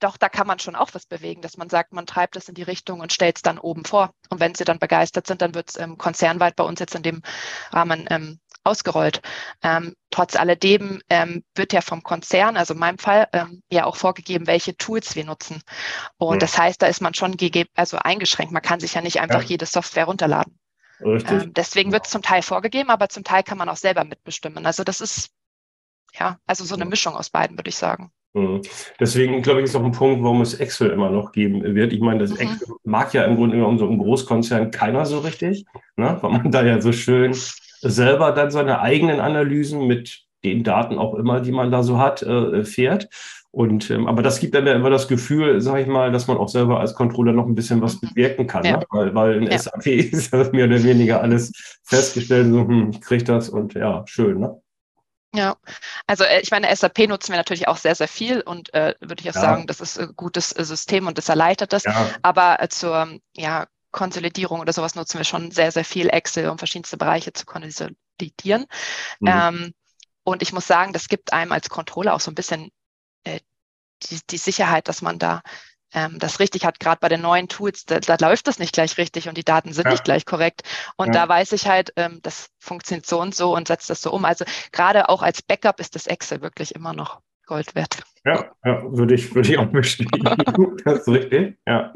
doch, 0.00 0.16
da 0.16 0.28
kann 0.28 0.48
man 0.48 0.58
schon 0.58 0.74
auch 0.74 0.90
was 0.92 1.06
bewegen, 1.06 1.40
dass 1.40 1.56
man 1.56 1.70
sagt, 1.70 1.92
man 1.92 2.04
treibt 2.04 2.34
es 2.34 2.48
in 2.48 2.56
die 2.56 2.64
Richtung 2.64 2.98
und 2.98 3.12
stellt 3.12 3.36
es 3.36 3.42
dann 3.42 3.60
oben 3.60 3.84
vor. 3.84 4.12
Und 4.28 4.40
wenn 4.40 4.56
sie 4.56 4.64
dann 4.64 4.80
begeistert 4.80 5.28
sind, 5.28 5.40
dann 5.40 5.54
wird 5.54 5.70
es 5.70 5.76
ähm, 5.76 5.98
konzernweit 5.98 6.56
bei 6.56 6.64
uns 6.64 6.80
jetzt 6.80 6.96
in 6.96 7.04
dem 7.04 7.22
Rahmen 7.70 8.08
ähm, 8.10 8.40
ausgerollt. 8.64 9.20
Ähm, 9.62 9.94
trotz 10.10 10.36
alledem 10.36 11.00
ähm, 11.08 11.42
wird 11.54 11.72
ja 11.72 11.80
vom 11.80 12.02
Konzern, 12.02 12.56
also 12.56 12.74
in 12.74 12.80
meinem 12.80 12.98
Fall, 12.98 13.28
ähm, 13.32 13.62
ja 13.70 13.84
auch 13.86 13.96
vorgegeben, 13.96 14.46
welche 14.46 14.76
Tools 14.76 15.16
wir 15.16 15.24
nutzen. 15.24 15.62
Und 16.18 16.36
mhm. 16.36 16.40
das 16.40 16.56
heißt, 16.58 16.80
da 16.80 16.86
ist 16.86 17.00
man 17.00 17.14
schon 17.14 17.36
gegeben, 17.36 17.70
also 17.74 17.98
eingeschränkt. 17.98 18.52
Man 18.52 18.62
kann 18.62 18.80
sich 18.80 18.94
ja 18.94 19.00
nicht 19.00 19.20
einfach 19.20 19.42
ja. 19.42 19.48
jede 19.48 19.66
Software 19.66 20.04
runterladen. 20.04 20.58
Ähm, 21.04 21.52
deswegen 21.54 21.90
wird 21.92 22.04
es 22.04 22.12
zum 22.12 22.22
Teil 22.22 22.42
vorgegeben, 22.42 22.90
aber 22.90 23.08
zum 23.08 23.24
Teil 23.24 23.42
kann 23.42 23.58
man 23.58 23.68
auch 23.68 23.76
selber 23.76 24.04
mitbestimmen. 24.04 24.66
Also 24.66 24.84
das 24.84 25.00
ist 25.00 25.30
ja, 26.18 26.38
also 26.46 26.64
so 26.64 26.74
eine 26.74 26.84
Mischung 26.84 27.16
aus 27.16 27.30
beiden, 27.30 27.56
würde 27.56 27.70
ich 27.70 27.76
sagen. 27.76 28.12
Mhm. 28.34 28.62
Deswegen 28.98 29.42
glaube 29.42 29.60
ich, 29.60 29.64
ist 29.64 29.76
auch 29.76 29.84
ein 29.84 29.92
Punkt, 29.92 30.22
warum 30.22 30.40
es 30.40 30.54
Excel 30.54 30.90
immer 30.90 31.10
noch 31.10 31.32
geben 31.32 31.62
wird. 31.74 31.92
Ich 31.92 32.00
meine, 32.00 32.20
das 32.20 32.30
mhm. 32.30 32.38
Excel 32.38 32.68
mag 32.84 33.12
ja 33.14 33.24
im 33.24 33.36
Grunde 33.36 33.56
genommen 33.56 33.78
so 33.78 33.86
im 33.86 33.98
Großkonzern 33.98 34.70
keiner 34.70 35.04
so 35.04 35.18
richtig, 35.18 35.64
ne? 35.96 36.18
weil 36.20 36.30
man 36.30 36.50
da 36.50 36.64
ja 36.64 36.80
so 36.80 36.92
schön 36.92 37.34
selber 37.82 38.32
dann 38.32 38.50
seine 38.50 38.80
eigenen 38.80 39.20
Analysen 39.20 39.86
mit 39.86 40.22
den 40.44 40.64
Daten 40.64 40.98
auch 40.98 41.14
immer, 41.14 41.40
die 41.40 41.52
man 41.52 41.70
da 41.70 41.82
so 41.82 41.98
hat, 41.98 42.22
äh, 42.22 42.64
fährt. 42.64 43.08
Und 43.50 43.90
ähm, 43.90 44.06
aber 44.06 44.22
das 44.22 44.40
gibt 44.40 44.54
dann 44.54 44.66
ja 44.66 44.72
immer 44.72 44.88
das 44.88 45.08
Gefühl, 45.08 45.60
sage 45.60 45.82
ich 45.82 45.86
mal, 45.86 46.10
dass 46.10 46.26
man 46.26 46.38
auch 46.38 46.48
selber 46.48 46.80
als 46.80 46.94
Controller 46.94 47.32
noch 47.32 47.46
ein 47.46 47.54
bisschen 47.54 47.82
was 47.82 48.00
bewirken 48.00 48.46
kann, 48.46 48.64
ja. 48.64 48.78
ne? 48.78 48.84
weil, 48.88 49.14
weil 49.14 49.42
in 49.42 49.50
ja. 49.50 49.58
SAP 49.58 49.86
ist 49.86 50.32
ja 50.32 50.48
mehr 50.52 50.64
oder 50.64 50.82
weniger 50.82 51.20
alles 51.20 51.52
festgestellt, 51.84 52.50
so, 52.50 52.60
hm, 52.60 52.90
ich 52.92 53.02
kriege 53.02 53.24
das 53.24 53.50
und 53.50 53.74
ja, 53.74 54.04
schön, 54.06 54.40
ne? 54.40 54.58
Ja, 55.34 55.56
also 56.06 56.24
äh, 56.24 56.40
ich 56.40 56.50
meine, 56.50 56.74
SAP 56.74 57.08
nutzen 57.08 57.32
wir 57.32 57.38
natürlich 57.38 57.68
auch 57.68 57.78
sehr, 57.78 57.94
sehr 57.94 58.08
viel 58.08 58.40
und 58.40 58.72
äh, 58.74 58.94
würde 59.00 59.22
ich 59.22 59.30
auch 59.30 59.34
ja. 59.34 59.40
sagen, 59.40 59.66
das 59.66 59.80
ist 59.80 59.98
ein 59.98 60.12
gutes 60.16 60.52
äh, 60.52 60.64
System 60.64 61.06
und 61.06 61.16
das 61.16 61.28
erleichtert 61.28 61.72
das. 61.72 61.84
Ja. 61.84 62.10
Aber 62.22 62.62
äh, 62.62 62.68
zur 62.68 63.18
ja, 63.36 63.66
Konsolidierung 63.92 64.60
oder 64.60 64.72
sowas 64.72 64.94
nutzen 64.94 65.18
wir 65.18 65.24
schon 65.24 65.50
sehr, 65.50 65.70
sehr 65.70 65.84
viel 65.84 66.08
Excel, 66.08 66.48
um 66.48 66.58
verschiedenste 66.58 66.96
Bereiche 66.96 67.32
zu 67.32 67.46
konsolidieren. 67.46 68.66
Mhm. 69.20 69.28
Ähm, 69.28 69.74
und 70.24 70.42
ich 70.42 70.52
muss 70.52 70.66
sagen, 70.66 70.92
das 70.92 71.08
gibt 71.08 71.32
einem 71.32 71.52
als 71.52 71.68
Controller 71.68 72.14
auch 72.14 72.20
so 72.20 72.30
ein 72.30 72.34
bisschen 72.34 72.70
äh, 73.24 73.40
die, 74.04 74.20
die 74.30 74.38
Sicherheit, 74.38 74.88
dass 74.88 75.02
man 75.02 75.18
da 75.18 75.42
ähm, 75.92 76.18
das 76.18 76.40
richtig 76.40 76.64
hat. 76.64 76.80
Gerade 76.80 77.00
bei 77.00 77.08
den 77.08 77.20
neuen 77.20 77.48
Tools, 77.48 77.84
da, 77.84 78.00
da, 78.00 78.16
läuft 78.20 78.46
das 78.46 78.58
nicht 78.58 78.72
gleich 78.72 78.96
richtig 78.98 79.28
und 79.28 79.36
die 79.36 79.44
Daten 79.44 79.72
sind 79.72 79.84
ja. 79.84 79.92
nicht 79.92 80.04
gleich 80.04 80.24
korrekt. 80.24 80.62
Und 80.96 81.08
ja. 81.08 81.12
da 81.12 81.28
weiß 81.28 81.52
ich 81.52 81.66
halt, 81.66 81.92
ähm, 81.96 82.20
das 82.22 82.48
funktioniert 82.58 83.06
so 83.06 83.20
und 83.20 83.34
so 83.34 83.54
und 83.54 83.68
setzt 83.68 83.90
das 83.90 84.00
so 84.00 84.12
um. 84.12 84.24
Also 84.24 84.44
gerade 84.72 85.08
auch 85.08 85.22
als 85.22 85.42
Backup 85.42 85.80
ist 85.80 85.94
das 85.94 86.06
Excel 86.06 86.40
wirklich 86.40 86.74
immer 86.74 86.92
noch 86.92 87.20
Gold 87.46 87.74
wert. 87.74 88.02
Ja, 88.24 88.46
ja 88.64 88.82
würde 88.84 89.14
ich, 89.14 89.34
würde 89.34 89.50
ich 89.50 89.58
auch 89.58 89.66
bestätigen. 89.66 90.76
das 90.84 91.00
ist 91.00 91.08
richtig. 91.08 91.56
Ja. 91.66 91.92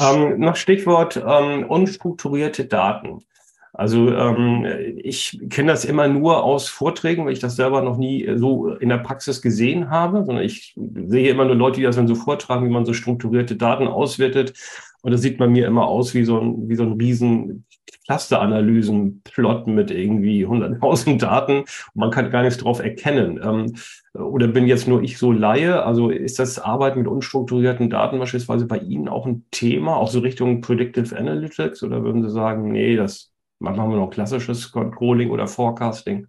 Ähm, 0.00 0.40
noch 0.40 0.56
Stichwort 0.56 1.16
ähm, 1.24 1.64
unstrukturierte 1.64 2.64
Daten. 2.64 3.24
Also 3.72 4.12
ähm, 4.12 4.66
ich 4.96 5.40
kenne 5.50 5.70
das 5.70 5.84
immer 5.84 6.08
nur 6.08 6.42
aus 6.42 6.68
Vorträgen, 6.68 7.24
weil 7.24 7.32
ich 7.32 7.38
das 7.38 7.54
selber 7.54 7.82
noch 7.82 7.96
nie 7.96 8.28
so 8.34 8.70
in 8.70 8.88
der 8.88 8.98
Praxis 8.98 9.40
gesehen 9.40 9.88
habe, 9.88 10.24
sondern 10.24 10.44
ich 10.44 10.74
sehe 10.74 11.30
immer 11.30 11.44
nur 11.44 11.54
Leute, 11.54 11.76
die 11.76 11.84
das 11.84 11.94
dann 11.94 12.08
so 12.08 12.16
vortragen, 12.16 12.66
wie 12.66 12.72
man 12.72 12.84
so 12.84 12.92
strukturierte 12.92 13.54
Daten 13.54 13.86
auswertet. 13.86 14.54
Und 15.02 15.12
das 15.12 15.22
sieht 15.22 15.38
bei 15.38 15.46
mir 15.46 15.66
immer 15.66 15.86
aus 15.86 16.14
wie 16.14 16.24
so 16.24 16.40
ein, 16.40 16.68
wie 16.68 16.74
so 16.74 16.82
ein 16.82 16.92
riesen 16.92 17.64
Clusteranalysen-Plot 18.06 19.66
mit 19.66 19.90
irgendwie 19.90 20.46
100.000 20.46 21.18
Daten. 21.22 21.64
Man 21.94 22.10
kann 22.10 22.30
gar 22.30 22.42
nichts 22.42 22.58
drauf 22.58 22.80
erkennen. 22.80 23.40
Ähm, 23.42 23.74
oder 24.14 24.48
bin 24.48 24.66
jetzt 24.66 24.88
nur 24.88 25.02
ich 25.02 25.18
so 25.18 25.32
Laie? 25.32 25.82
Also 25.84 26.10
ist 26.10 26.38
das 26.38 26.58
Arbeiten 26.58 27.00
mit 27.00 27.08
unstrukturierten 27.08 27.90
Daten 27.90 28.18
beispielsweise 28.18 28.66
bei 28.66 28.78
Ihnen 28.78 29.08
auch 29.08 29.26
ein 29.26 29.46
Thema, 29.50 29.96
auch 29.96 30.08
so 30.10 30.20
Richtung 30.20 30.60
Predictive 30.60 31.16
Analytics? 31.16 31.82
Oder 31.82 32.02
würden 32.02 32.22
Sie 32.22 32.30
sagen, 32.30 32.72
nee, 32.72 32.96
das 32.96 33.32
machen 33.58 33.90
wir 33.90 33.96
noch 33.96 34.10
klassisches 34.10 34.72
Controlling 34.72 35.30
oder 35.30 35.46
Forecasting? 35.46 36.26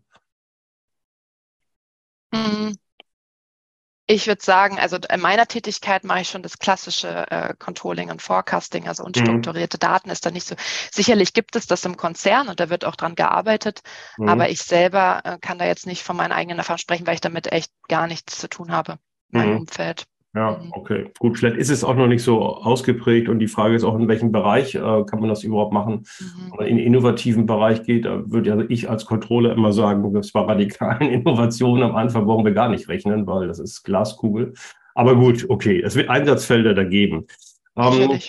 Hm. 2.33 2.73
Ich 4.11 4.25
würde 4.25 4.43
sagen, 4.43 4.79
also 4.79 4.97
in 4.97 5.21
meiner 5.21 5.45
Tätigkeit 5.45 6.03
mache 6.03 6.21
ich 6.21 6.29
schon 6.29 6.41
das 6.41 6.57
klassische 6.57 7.29
äh, 7.29 7.53
Controlling 7.59 8.09
und 8.09 8.23
Forecasting, 8.23 8.87
also 8.87 9.03
unstrukturierte 9.03 9.77
mhm. 9.77 9.81
Daten 9.81 10.09
ist 10.09 10.25
da 10.25 10.31
nicht 10.31 10.47
so. 10.47 10.55
Sicherlich 10.91 11.33
gibt 11.33 11.55
es 11.55 11.67
das 11.67 11.85
im 11.85 11.95
Konzern 11.95 12.49
und 12.49 12.59
da 12.59 12.71
wird 12.71 12.85
auch 12.85 12.95
dran 12.95 13.13
gearbeitet, 13.13 13.81
mhm. 14.17 14.27
aber 14.27 14.49
ich 14.49 14.63
selber 14.63 15.21
äh, 15.25 15.37
kann 15.39 15.59
da 15.59 15.65
jetzt 15.65 15.85
nicht 15.85 16.01
von 16.01 16.17
meinen 16.17 16.31
eigenen 16.31 16.57
Erfahrungen 16.57 16.79
sprechen, 16.79 17.05
weil 17.05 17.13
ich 17.13 17.21
damit 17.21 17.51
echt 17.51 17.71
gar 17.87 18.07
nichts 18.07 18.39
zu 18.39 18.49
tun 18.49 18.71
habe 18.71 18.97
in 19.31 19.41
meinem 19.41 19.51
mhm. 19.51 19.59
Umfeld. 19.59 20.05
Ja, 20.35 20.59
mhm. 20.61 20.71
okay. 20.73 21.11
Gut, 21.19 21.37
vielleicht 21.37 21.57
ist 21.57 21.69
es 21.69 21.83
auch 21.83 21.95
noch 21.95 22.07
nicht 22.07 22.23
so 22.23 22.39
ausgeprägt 22.43 23.29
und 23.29 23.39
die 23.39 23.47
Frage 23.47 23.75
ist 23.75 23.83
auch, 23.83 23.97
in 23.97 24.07
welchem 24.07 24.31
Bereich 24.31 24.75
äh, 24.75 24.79
kann 24.79 25.19
man 25.19 25.29
das 25.29 25.43
überhaupt 25.43 25.73
machen? 25.73 26.05
Mhm. 26.19 26.53
Oder 26.53 26.67
in 26.67 26.77
innovativen 26.77 27.45
Bereich 27.45 27.83
geht, 27.83 28.05
da 28.05 28.21
würde 28.29 28.49
ja 28.49 28.59
ich 28.69 28.89
als 28.89 29.05
Controller 29.05 29.53
immer 29.53 29.73
sagen, 29.73 30.13
das 30.13 30.33
war 30.35 30.47
radikalen 30.47 31.09
Innovationen 31.09 31.83
am 31.83 31.95
Anfang 31.95 32.25
brauchen 32.25 32.45
wir 32.45 32.53
gar 32.53 32.69
nicht 32.69 32.87
rechnen, 32.89 33.25
weil 33.25 33.47
das 33.47 33.59
ist 33.59 33.83
Glaskugel. 33.83 34.53
Aber 34.93 35.15
gut, 35.15 35.45
okay, 35.49 35.81
es 35.83 35.95
wird 35.95 36.09
Einsatzfelder 36.09 36.73
da 36.73 36.83
geben. 36.83 37.25
Ähm, 37.75 38.19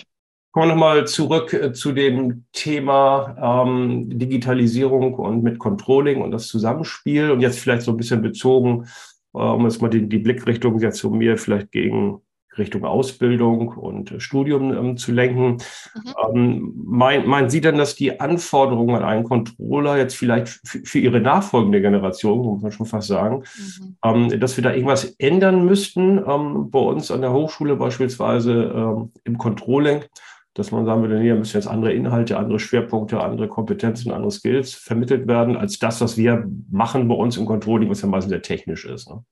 Kommen 0.53 0.67
wir 0.67 0.73
nochmal 0.73 1.07
zurück 1.07 1.53
äh, 1.53 1.71
zu 1.71 1.93
dem 1.93 2.43
Thema 2.51 3.63
ähm, 3.65 4.09
Digitalisierung 4.19 5.13
und 5.13 5.43
mit 5.43 5.59
Controlling 5.59 6.21
und 6.21 6.31
das 6.31 6.47
Zusammenspiel 6.47 7.31
und 7.31 7.39
jetzt 7.39 7.59
vielleicht 7.59 7.83
so 7.83 7.91
ein 7.91 7.97
bisschen 7.97 8.21
bezogen 8.21 8.85
um 9.31 9.63
jetzt 9.63 9.81
mal 9.81 9.89
die, 9.89 10.07
die 10.07 10.19
Blickrichtung 10.19 10.79
jetzt 10.79 10.99
so 10.99 11.09
mir 11.09 11.37
vielleicht 11.37 11.71
gegen 11.71 12.21
Richtung 12.57 12.83
Ausbildung 12.83 13.69
und 13.69 14.13
Studium 14.17 14.73
ähm, 14.73 14.97
zu 14.97 15.11
lenken. 15.11 15.57
Mhm. 15.93 16.13
Ähm, 16.35 16.73
mein, 16.75 17.27
meinen 17.27 17.49
Sie 17.49 17.61
denn, 17.61 17.77
dass 17.77 17.95
die 17.95 18.19
Anforderungen 18.19 18.95
an 18.97 19.03
einen 19.03 19.23
Controller 19.23 19.97
jetzt 19.97 20.15
vielleicht 20.15 20.59
für 20.65 20.99
Ihre 20.99 21.21
nachfolgende 21.21 21.81
Generation, 21.81 22.39
muss 22.39 22.61
man 22.61 22.71
schon 22.71 22.85
fast 22.85 23.07
sagen, 23.07 23.43
mhm. 23.57 23.97
ähm, 24.03 24.39
dass 24.39 24.57
wir 24.57 24.63
da 24.63 24.73
irgendwas 24.73 25.15
ändern 25.17 25.65
müssten 25.65 26.17
ähm, 26.17 26.69
bei 26.69 26.79
uns 26.79 27.09
an 27.09 27.21
der 27.21 27.31
Hochschule 27.31 27.77
beispielsweise 27.77 28.73
ähm, 28.75 29.11
im 29.23 29.37
Controlling, 29.37 30.03
dass 30.53 30.71
man 30.71 30.85
sagen 30.85 31.01
würde, 31.01 31.15
da 31.25 31.35
müssen 31.35 31.55
jetzt 31.55 31.67
andere 31.67 31.93
Inhalte, 31.93 32.37
andere 32.37 32.59
Schwerpunkte, 32.59 33.21
andere 33.21 33.47
Kompetenzen, 33.47 34.11
andere 34.11 34.31
Skills 34.31 34.73
vermittelt 34.73 35.27
werden, 35.27 35.55
als 35.55 35.79
das, 35.79 36.01
was 36.01 36.17
wir 36.17 36.45
machen 36.69 37.07
bei 37.07 37.15
uns 37.15 37.37
im 37.37 37.45
Controlling, 37.45 37.89
was 37.89 38.01
ja 38.01 38.07
meistens 38.07 38.31
sehr 38.31 38.41
technisch 38.41 38.85
ist. 38.85 39.09
Ne? 39.09 39.23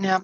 Ja, 0.00 0.20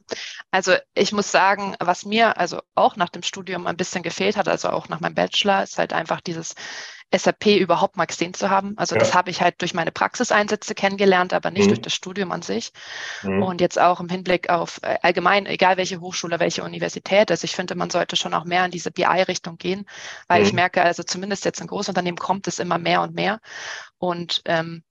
also 0.50 0.72
ich 0.94 1.12
muss 1.12 1.30
sagen, 1.30 1.74
was 1.80 2.04
mir 2.04 2.38
also 2.38 2.60
auch 2.74 2.96
nach 2.96 3.08
dem 3.08 3.22
Studium 3.22 3.66
ein 3.66 3.76
bisschen 3.76 4.02
gefehlt 4.02 4.36
hat, 4.36 4.48
also 4.48 4.70
auch 4.70 4.88
nach 4.88 5.00
meinem 5.00 5.14
Bachelor, 5.14 5.62
ist 5.62 5.78
halt 5.78 5.92
einfach 5.92 6.20
dieses 6.20 6.54
SAP 7.12 7.46
überhaupt 7.46 7.96
mal 7.96 8.06
gesehen 8.06 8.34
zu 8.34 8.50
haben. 8.50 8.74
Also 8.76 8.94
ja. 8.94 8.98
das 8.98 9.14
habe 9.14 9.30
ich 9.30 9.40
halt 9.40 9.60
durch 9.60 9.74
meine 9.74 9.92
Praxiseinsätze 9.92 10.74
kennengelernt, 10.74 11.32
aber 11.32 11.50
nicht 11.50 11.64
mhm. 11.64 11.68
durch 11.68 11.82
das 11.82 11.94
Studium 11.94 12.32
an 12.32 12.42
sich. 12.42 12.72
Mhm. 13.22 13.42
Und 13.42 13.60
jetzt 13.60 13.80
auch 13.80 14.00
im 14.00 14.08
Hinblick 14.08 14.50
auf 14.50 14.80
äh, 14.82 14.98
allgemein, 15.02 15.46
egal 15.46 15.76
welche 15.76 16.00
Hochschule, 16.00 16.40
welche 16.40 16.64
Universität. 16.64 17.30
Also 17.30 17.44
ich 17.44 17.54
finde, 17.54 17.74
man 17.74 17.90
sollte 17.90 18.16
schon 18.16 18.34
auch 18.34 18.44
mehr 18.44 18.64
in 18.64 18.70
diese 18.70 18.90
BI-Richtung 18.90 19.58
gehen, 19.58 19.86
weil 20.28 20.40
mhm. 20.40 20.46
ich 20.46 20.52
merke, 20.52 20.82
also 20.82 21.02
zumindest 21.02 21.44
jetzt 21.44 21.60
in 21.60 21.66
Großunternehmen 21.66 22.18
kommt 22.18 22.48
es 22.48 22.58
immer 22.58 22.78
mehr 22.78 23.02
und 23.02 23.14
mehr. 23.14 23.40
Und 23.98 24.42
ähm, 24.46 24.82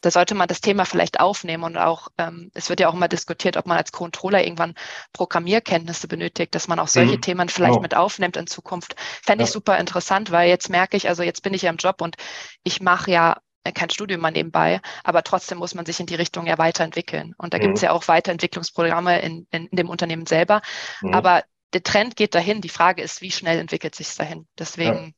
da 0.00 0.10
sollte 0.10 0.34
man 0.34 0.48
das 0.48 0.60
Thema 0.60 0.84
vielleicht 0.84 1.20
aufnehmen 1.20 1.64
und 1.64 1.76
auch, 1.76 2.08
ähm, 2.18 2.50
es 2.54 2.68
wird 2.68 2.80
ja 2.80 2.88
auch 2.88 2.94
immer 2.94 3.08
diskutiert, 3.08 3.56
ob 3.56 3.66
man 3.66 3.78
als 3.78 3.92
Controller 3.92 4.42
irgendwann 4.42 4.74
Programmierkenntnisse 5.12 6.06
benötigt, 6.06 6.54
dass 6.54 6.68
man 6.68 6.78
auch 6.78 6.88
solche 6.88 7.16
mhm. 7.16 7.22
Themen 7.22 7.48
vielleicht 7.48 7.78
oh. 7.78 7.80
mit 7.80 7.96
aufnimmt 7.96 8.36
in 8.36 8.46
Zukunft. 8.46 8.94
Fände 8.98 9.42
ja. 9.42 9.46
ich 9.46 9.52
super 9.52 9.78
interessant, 9.78 10.30
weil 10.30 10.48
jetzt 10.48 10.68
merke 10.68 10.96
ich, 10.96 11.08
also 11.08 11.22
jetzt 11.22 11.42
bin 11.42 11.54
ich 11.54 11.62
ja 11.62 11.70
im 11.70 11.76
Job 11.76 12.00
und 12.02 12.16
ich 12.62 12.80
mache 12.80 13.10
ja 13.10 13.36
kein 13.72 13.90
Studium 13.90 14.20
mal 14.20 14.30
nebenbei, 14.30 14.80
aber 15.02 15.22
trotzdem 15.22 15.58
muss 15.58 15.74
man 15.74 15.86
sich 15.86 15.98
in 15.98 16.06
die 16.06 16.14
Richtung 16.14 16.46
ja 16.46 16.58
weiterentwickeln. 16.58 17.34
Und 17.36 17.52
da 17.52 17.58
mhm. 17.58 17.62
gibt 17.62 17.76
es 17.76 17.82
ja 17.82 17.90
auch 17.90 18.06
Weiterentwicklungsprogramme 18.06 19.20
in, 19.20 19.46
in, 19.50 19.66
in 19.66 19.76
dem 19.76 19.88
Unternehmen 19.88 20.26
selber. 20.26 20.62
Mhm. 21.00 21.14
Aber 21.14 21.42
der 21.72 21.82
Trend 21.82 22.16
geht 22.16 22.34
dahin. 22.34 22.60
Die 22.60 22.68
Frage 22.68 23.02
ist, 23.02 23.22
wie 23.22 23.32
schnell 23.32 23.58
entwickelt 23.58 23.94
sich 23.94 24.08
es 24.08 24.16
dahin? 24.16 24.46
Deswegen 24.58 25.06
ja. 25.06 25.12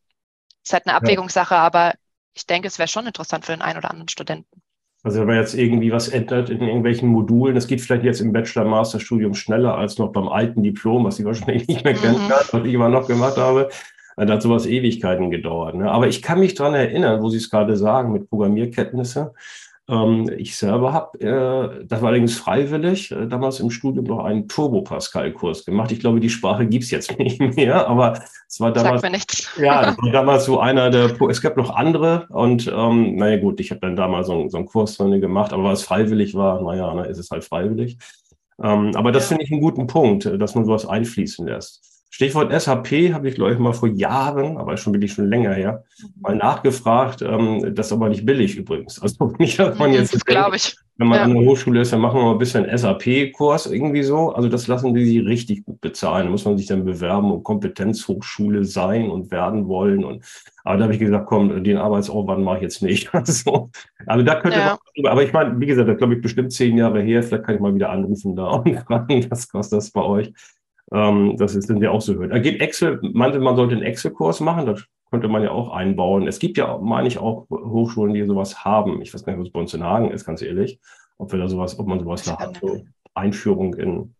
ist 0.64 0.72
halt 0.72 0.86
eine 0.86 0.96
Abwägungssache, 0.96 1.56
aber 1.56 1.94
ich 2.34 2.46
denke, 2.46 2.68
es 2.68 2.78
wäre 2.78 2.88
schon 2.88 3.06
interessant 3.06 3.44
für 3.44 3.52
den 3.52 3.62
einen 3.62 3.78
oder 3.78 3.90
anderen 3.90 4.08
Studenten. 4.08 4.62
Also 5.08 5.20
wenn 5.20 5.28
man 5.28 5.36
jetzt 5.36 5.54
irgendwie 5.54 5.90
was 5.90 6.08
ändert 6.08 6.50
in 6.50 6.60
irgendwelchen 6.60 7.08
Modulen, 7.08 7.54
das 7.54 7.66
geht 7.66 7.80
vielleicht 7.80 8.04
jetzt 8.04 8.20
im 8.20 8.30
Bachelor-Master-Studium 8.30 9.32
schneller 9.32 9.74
als 9.78 9.96
noch 9.96 10.12
beim 10.12 10.28
alten 10.28 10.62
Diplom, 10.62 11.06
was 11.06 11.18
ich 11.18 11.24
wahrscheinlich 11.24 11.66
nicht 11.66 11.82
mehr 11.82 11.94
mhm. 11.94 11.98
kennen 11.98 12.28
kann, 12.28 12.44
was 12.52 12.66
ich 12.66 12.74
immer 12.74 12.90
noch 12.90 13.08
gemacht 13.08 13.38
habe. 13.38 13.70
Da 14.18 14.34
hat 14.34 14.42
sowas 14.42 14.66
Ewigkeiten 14.66 15.30
gedauert. 15.30 15.76
Ne? 15.76 15.90
Aber 15.90 16.08
ich 16.08 16.20
kann 16.20 16.40
mich 16.40 16.54
dran 16.54 16.74
erinnern, 16.74 17.22
wo 17.22 17.30
Sie 17.30 17.38
es 17.38 17.48
gerade 17.48 17.74
sagen, 17.78 18.12
mit 18.12 18.28
Programmierkenntnisse. 18.28 19.32
Ähm, 19.90 20.30
ich 20.36 20.56
selber 20.56 20.92
habe, 20.92 21.18
äh, 21.20 21.86
das 21.86 22.02
war 22.02 22.08
allerdings 22.08 22.36
freiwillig, 22.36 23.10
äh, 23.10 23.26
damals 23.26 23.58
im 23.60 23.70
Studium 23.70 24.04
noch 24.04 24.22
einen 24.22 24.46
Turbo-Pascal-Kurs 24.46 25.64
gemacht. 25.64 25.90
Ich 25.92 26.00
glaube, 26.00 26.20
die 26.20 26.28
Sprache 26.28 26.66
gibt's 26.66 26.90
jetzt 26.90 27.18
nicht 27.18 27.40
mehr, 27.40 27.88
aber 27.88 28.20
es 28.46 28.60
war 28.60 28.70
damals. 28.70 29.00
Sagt 29.00 29.02
mir 29.04 29.10
nichts. 29.10 29.48
Ja, 29.58 29.82
das 29.86 29.96
war 29.98 30.12
damals 30.12 30.44
so 30.44 30.60
einer 30.60 30.90
der, 30.90 31.20
es 31.28 31.40
gab 31.40 31.56
noch 31.56 31.74
andere 31.74 32.26
und 32.28 32.70
ähm, 32.72 33.16
naja 33.16 33.38
gut, 33.38 33.60
ich 33.60 33.70
habe 33.70 33.80
dann 33.80 33.96
damals 33.96 34.26
so, 34.26 34.48
so 34.48 34.58
einen 34.58 34.66
Kurs 34.66 34.96
drin 34.96 35.20
gemacht, 35.20 35.52
aber 35.52 35.64
weil 35.64 35.72
es 35.72 35.82
freiwillig 35.82 36.34
war, 36.34 36.62
naja, 36.62 36.92
na, 36.94 37.04
ist 37.04 37.18
es 37.18 37.30
halt 37.30 37.44
freiwillig. 37.44 37.96
Ähm, 38.62 38.92
aber 38.94 39.10
das 39.10 39.28
finde 39.28 39.44
ich 39.44 39.52
einen 39.52 39.60
guten 39.60 39.86
Punkt, 39.86 40.30
dass 40.38 40.54
man 40.54 40.64
sowas 40.64 40.86
einfließen 40.86 41.46
lässt. 41.46 41.97
Stichwort 42.18 42.50
SAP 42.60 43.12
habe 43.12 43.28
ich, 43.28 43.36
glaube 43.36 43.52
ich, 43.52 43.60
mal 43.60 43.72
vor 43.72 43.88
Jahren, 43.88 44.56
aber 44.56 44.76
schon 44.76 44.92
wirklich 44.92 45.12
schon 45.12 45.30
länger 45.30 45.54
her, 45.54 45.84
mhm. 46.00 46.08
mal 46.20 46.34
nachgefragt. 46.34 47.22
Ähm, 47.22 47.76
das 47.76 47.86
ist 47.86 47.92
aber 47.92 48.08
nicht 48.08 48.26
billig 48.26 48.56
übrigens. 48.56 49.00
Also 49.08 49.32
nicht, 49.38 49.56
dass 49.56 49.78
man 49.78 49.92
jetzt, 49.92 50.26
glaube 50.26 50.56
ich, 50.56 50.76
wenn 50.96 51.06
man 51.06 51.18
ja. 51.18 51.24
an 51.26 51.34
der 51.34 51.44
Hochschule 51.44 51.82
ist, 51.82 51.92
dann 51.92 52.00
machen 52.00 52.18
wir 52.18 52.24
mal 52.24 52.32
ein 52.32 52.38
bisschen 52.38 52.66
SAP-Kurs 52.76 53.66
irgendwie 53.66 54.02
so. 54.02 54.32
Also 54.32 54.48
das 54.48 54.66
lassen 54.66 54.94
die 54.94 55.04
sich 55.04 55.24
richtig 55.24 55.64
gut 55.64 55.80
bezahlen. 55.80 56.26
Da 56.26 56.30
muss 56.32 56.44
man 56.44 56.58
sich 56.58 56.66
dann 56.66 56.84
bewerben 56.84 57.30
und 57.30 57.44
Kompetenzhochschule 57.44 58.64
sein 58.64 59.08
und 59.10 59.30
werden 59.30 59.68
wollen. 59.68 60.04
Und 60.04 60.24
aber 60.64 60.76
da 60.76 60.84
habe 60.84 60.94
ich 60.94 60.98
gesagt, 60.98 61.26
komm, 61.26 61.62
den 61.62 61.76
Arbeitsaufwand 61.76 62.42
mache 62.42 62.56
ich 62.56 62.62
jetzt 62.62 62.82
nicht. 62.82 63.10
Also, 63.18 63.70
also 64.06 64.24
da 64.24 64.40
könnte 64.40 64.58
ja. 64.58 64.76
man, 64.96 65.12
aber 65.12 65.22
ich 65.22 65.32
meine, 65.32 65.58
wie 65.60 65.66
gesagt, 65.66 65.88
das 65.88 65.98
glaube 65.98 66.16
ich 66.16 66.20
bestimmt 66.20 66.52
zehn 66.52 66.76
Jahre 66.76 67.00
her. 67.00 67.22
Vielleicht 67.22 67.44
kann 67.44 67.54
ich 67.54 67.60
mal 67.60 67.74
wieder 67.76 67.90
anrufen 67.90 68.34
da 68.34 68.46
und 68.46 68.76
fragen, 68.86 69.24
was 69.30 69.48
kostet 69.48 69.76
das 69.76 69.92
bei 69.92 70.02
euch? 70.02 70.32
Ähm, 70.92 71.36
das 71.36 71.54
ist, 71.54 71.66
sind 71.66 71.82
ja 71.82 71.90
auch 71.90 72.00
so 72.00 72.14
Hürden. 72.14 72.30
Da 72.30 72.38
geht 72.38 72.60
Excel, 72.60 72.98
meinte, 73.02 73.38
man 73.40 73.56
sollte 73.56 73.74
einen 73.74 73.84
Excel-Kurs 73.84 74.40
machen, 74.40 74.66
das 74.66 74.84
könnte 75.10 75.28
man 75.28 75.42
ja 75.42 75.50
auch 75.50 75.70
einbauen. 75.70 76.26
Es 76.26 76.38
gibt 76.38 76.58
ja, 76.58 76.78
meine 76.78 77.08
ich, 77.08 77.18
auch 77.18 77.46
Hochschulen, 77.50 78.14
die 78.14 78.24
sowas 78.24 78.64
haben. 78.64 79.00
Ich 79.02 79.12
weiß 79.12 79.24
gar 79.24 79.32
nicht, 79.32 79.40
was 79.46 79.52
bei 79.52 79.60
uns 79.60 79.74
in 79.74 79.84
Hagen 79.84 80.10
ist, 80.10 80.24
ganz 80.24 80.42
ehrlich, 80.42 80.80
ob 81.16 81.32
wir 81.32 81.38
da 81.38 81.48
sowas, 81.48 81.78
ob 81.78 81.86
man 81.86 82.00
sowas 82.00 82.24
da 82.24 82.38
hat, 82.38 82.58
so 82.60 82.84
Einführung 83.14 83.74
in. 83.74 84.14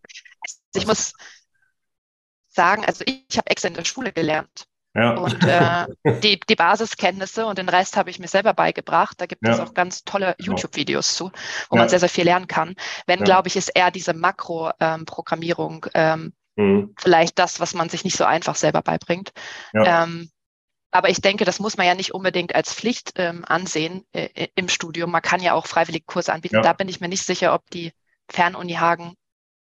Ich 0.75 0.87
muss 0.87 1.13
sagen, 2.49 2.85
also 2.85 3.05
ich, 3.07 3.25
ich 3.31 3.39
habe 3.39 3.51
Excel 3.51 3.71
in 3.71 3.77
der 3.77 3.85
Schule 3.85 4.13
gelernt. 4.13 4.67
Ja. 4.95 5.15
Und 5.17 5.45
äh, 5.45 5.87
die, 6.23 6.41
die 6.41 6.57
Basiskenntnisse 6.57 7.47
und 7.47 7.59
den 7.59 7.69
Rest 7.69 7.97
habe 7.97 8.11
ich 8.11 8.19
mir 8.19 8.27
selber 8.27 8.55
beigebracht. 8.55 9.21
Da 9.21 9.27
gibt 9.27 9.47
ja. 9.47 9.53
es 9.53 9.61
auch 9.61 9.75
ganz 9.75 10.05
tolle 10.05 10.35
genau. 10.39 10.53
YouTube-Videos 10.53 11.15
zu, 11.15 11.31
wo 11.71 11.77
ja. 11.77 11.83
man 11.83 11.89
sehr, 11.89 12.01
sehr 12.01 12.09
viel 12.09 12.25
lernen 12.25 12.49
kann. 12.49 12.75
Wenn, 13.07 13.23
glaube 13.23 13.49
ich, 13.49 13.57
ist 13.57 13.69
eher 13.69 13.91
diese 13.91 14.15
Makro-Programmierung 14.15 15.87
ähm, 15.95 16.33
mhm. 16.59 16.95
vielleicht 16.99 17.39
das, 17.39 17.61
was 17.61 17.75
man 17.75 17.89
sich 17.89 18.05
nicht 18.05 18.17
so 18.17 18.25
einfach 18.25 18.57
selber 18.57 18.83
beibringt. 18.83 19.33
Ähm, 19.75 20.31
aber 20.91 21.11
ich 21.11 21.21
denke, 21.21 21.45
das 21.45 21.61
muss 21.61 21.77
man 21.77 21.87
ja 21.87 21.95
nicht 21.95 22.15
unbedingt 22.15 22.55
als 22.55 22.73
Pflicht 22.73 23.13
ähm, 23.17 23.45
ansehen 23.47 24.05
äh, 24.13 24.49
im 24.55 24.69
Studium. 24.69 25.11
Man 25.11 25.23
kann 25.23 25.43
ja 25.43 25.55
auch 25.55 25.67
freiwillige 25.67 26.07
Kurse 26.07 26.33
anbieten. 26.33 26.63
Da 26.63 26.73
bin 26.73 26.89
ich 26.89 27.01
mir 27.01 27.09
nicht 27.09 27.25
sicher, 27.25 27.55
ob 27.55 27.69
die 27.71 27.93
Fernuni 28.31 28.75
Hagen 28.75 29.15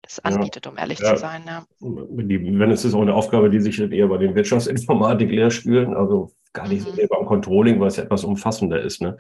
das 0.03 0.21
anbietet, 0.21 0.69
um 0.69 0.79
ehrlich 0.79 1.01
ja. 1.01 1.15
zu 1.15 1.21
sein. 1.21 1.43
Ja. 1.47 1.67
wenn 1.81 2.71
es 2.71 2.85
ist 2.85 2.95
auch 2.95 3.03
eine 3.03 3.15
Aufgabe, 3.15 3.51
die 3.51 3.61
sich 3.61 3.81
eher 3.81 4.07
bei 4.07 4.19
den 4.19 4.37
Wirtschaftsinformatik-Lehrstühlen, 4.37 5.97
also 5.97 6.31
gar 6.53 6.69
nicht 6.69 6.83
mhm. 6.83 6.91
so 6.91 6.95
sehr 6.95 7.09
beim 7.09 7.27
Controlling, 7.27 7.81
weil 7.81 7.89
es 7.89 7.99
etwas 7.99 8.23
umfassender 8.23 8.81
ist. 8.81 9.03
Ne? 9.03 9.17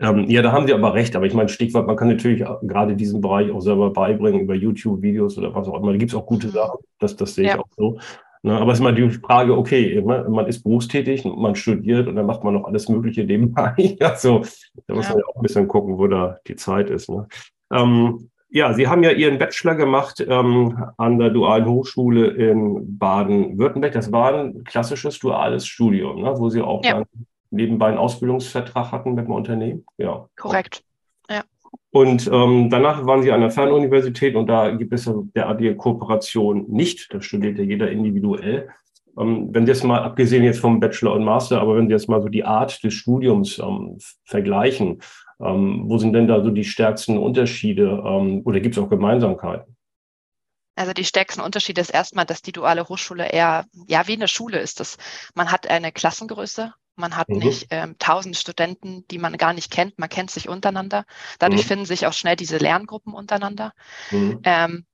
Ähm, 0.00 0.28
ja, 0.28 0.42
da 0.42 0.52
haben 0.52 0.66
Sie 0.66 0.74
aber 0.74 0.94
recht. 0.94 1.14
Aber 1.16 1.26
ich 1.26 1.34
meine, 1.34 1.48
Stichwort, 1.48 1.86
man 1.86 1.96
kann 1.96 2.08
natürlich 2.08 2.44
gerade 2.62 2.96
diesen 2.96 3.20
Bereich 3.20 3.50
auch 3.50 3.60
selber 3.60 3.92
beibringen 3.92 4.40
über 4.40 4.54
YouTube-Videos 4.54 5.38
oder 5.38 5.54
was 5.54 5.68
auch 5.68 5.80
immer. 5.80 5.92
Da 5.92 5.98
gibt 5.98 6.12
es 6.12 6.16
auch 6.16 6.26
gute 6.26 6.48
mhm. 6.48 6.52
Sachen. 6.52 6.80
Das, 6.98 7.16
das 7.16 7.34
sehe 7.34 7.46
ja. 7.46 7.54
ich 7.54 7.60
auch 7.60 7.68
so. 7.76 7.98
Ne, 8.44 8.58
aber 8.58 8.72
es 8.72 8.78
ist 8.78 8.80
immer 8.80 8.92
die 8.92 9.08
Frage, 9.08 9.56
okay, 9.56 10.02
man 10.02 10.46
ist 10.46 10.62
berufstätig, 10.62 11.24
man 11.24 11.54
studiert 11.56 12.06
und 12.08 12.16
dann 12.16 12.26
macht 12.26 12.44
man 12.44 12.52
noch 12.52 12.64
alles 12.64 12.90
Mögliche 12.90 13.24
nebenbei. 13.24 13.96
Also 14.00 14.44
da 14.86 14.94
muss 14.94 15.06
ja. 15.06 15.12
man 15.12 15.20
ja 15.20 15.24
auch 15.28 15.36
ein 15.36 15.42
bisschen 15.42 15.66
gucken, 15.66 15.96
wo 15.96 16.06
da 16.08 16.36
die 16.46 16.56
Zeit 16.56 16.90
ist. 16.90 17.08
Ne? 17.08 17.26
Ähm, 17.72 18.28
ja, 18.50 18.74
Sie 18.74 18.86
haben 18.86 19.02
ja 19.02 19.12
Ihren 19.12 19.38
Bachelor 19.38 19.76
gemacht 19.76 20.24
ähm, 20.28 20.78
an 20.98 21.18
der 21.18 21.30
Dualen 21.30 21.64
Hochschule 21.64 22.26
in 22.28 22.98
Baden-Württemberg. 22.98 23.94
Das 23.94 24.12
war 24.12 24.34
ein 24.34 24.62
klassisches 24.62 25.18
duales 25.18 25.66
Studium, 25.66 26.20
ne, 26.20 26.34
wo 26.36 26.50
Sie 26.50 26.60
auch 26.60 26.84
ja. 26.84 26.98
dann 26.98 27.06
nebenbei 27.54 27.88
einen 27.88 27.98
Ausbildungsvertrag 27.98 28.92
hatten 28.92 29.14
mit 29.14 29.26
dem 29.26 29.32
Unternehmen. 29.34 29.84
Ja. 29.96 30.28
Korrekt. 30.36 30.84
Ja. 31.30 31.42
Und 31.90 32.28
ähm, 32.32 32.70
danach 32.70 33.06
waren 33.06 33.22
Sie 33.22 33.32
an 33.32 33.40
der 33.40 33.50
Fernuniversität 33.50 34.34
und 34.34 34.46
da 34.46 34.70
gibt 34.70 34.92
es 34.92 35.10
derartige 35.34 35.76
Kooperation 35.76 36.66
nicht. 36.68 37.12
Da 37.12 37.20
studiert 37.20 37.58
ja 37.58 37.64
jeder 37.64 37.90
individuell. 37.90 38.68
Ähm, 39.18 39.48
wenn 39.52 39.66
Sie 39.66 39.72
jetzt 39.72 39.84
mal, 39.84 40.02
abgesehen 40.02 40.44
jetzt 40.44 40.60
vom 40.60 40.80
Bachelor 40.80 41.14
und 41.14 41.24
Master, 41.24 41.60
aber 41.60 41.76
wenn 41.76 41.86
Sie 41.86 41.92
jetzt 41.92 42.08
mal 42.08 42.22
so 42.22 42.28
die 42.28 42.44
Art 42.44 42.82
des 42.82 42.94
Studiums 42.94 43.58
ähm, 43.58 43.98
vergleichen, 44.24 45.00
ähm, 45.40 45.84
wo 45.86 45.98
sind 45.98 46.12
denn 46.12 46.28
da 46.28 46.42
so 46.42 46.50
die 46.50 46.64
stärksten 46.64 47.18
Unterschiede 47.18 48.02
ähm, 48.04 48.42
oder 48.44 48.60
gibt 48.60 48.76
es 48.76 48.82
auch 48.82 48.88
Gemeinsamkeiten? 48.88 49.76
Also 50.76 50.92
die 50.92 51.04
stärksten 51.04 51.40
Unterschiede 51.40 51.80
ist 51.80 51.90
erstmal, 51.90 52.24
dass 52.24 52.42
die 52.42 52.52
duale 52.52 52.88
Hochschule 52.88 53.28
eher, 53.28 53.64
ja, 53.86 54.08
wie 54.08 54.14
eine 54.14 54.26
Schule 54.26 54.58
ist 54.58 54.80
es. 54.80 54.96
Man 55.34 55.52
hat 55.52 55.68
eine 55.68 55.92
Klassengröße, 55.92 56.74
man 56.96 57.16
hat 57.16 57.28
mhm. 57.28 57.38
nicht 57.38 57.66
ähm, 57.70 57.96
tausend 57.98 58.36
Studenten, 58.36 59.06
die 59.08 59.18
man 59.18 59.36
gar 59.36 59.52
nicht 59.52 59.70
kennt, 59.70 59.98
man 59.98 60.08
kennt 60.08 60.30
sich 60.30 60.48
untereinander. 60.48 61.04
Dadurch 61.38 61.64
mhm. 61.64 61.68
finden 61.68 61.86
sich 61.86 62.06
auch 62.06 62.12
schnell 62.12 62.36
diese 62.36 62.58
Lerngruppen 62.58 63.14
untereinander. 63.14 63.72
Mhm. 64.10 64.40
Ähm, 64.44 64.86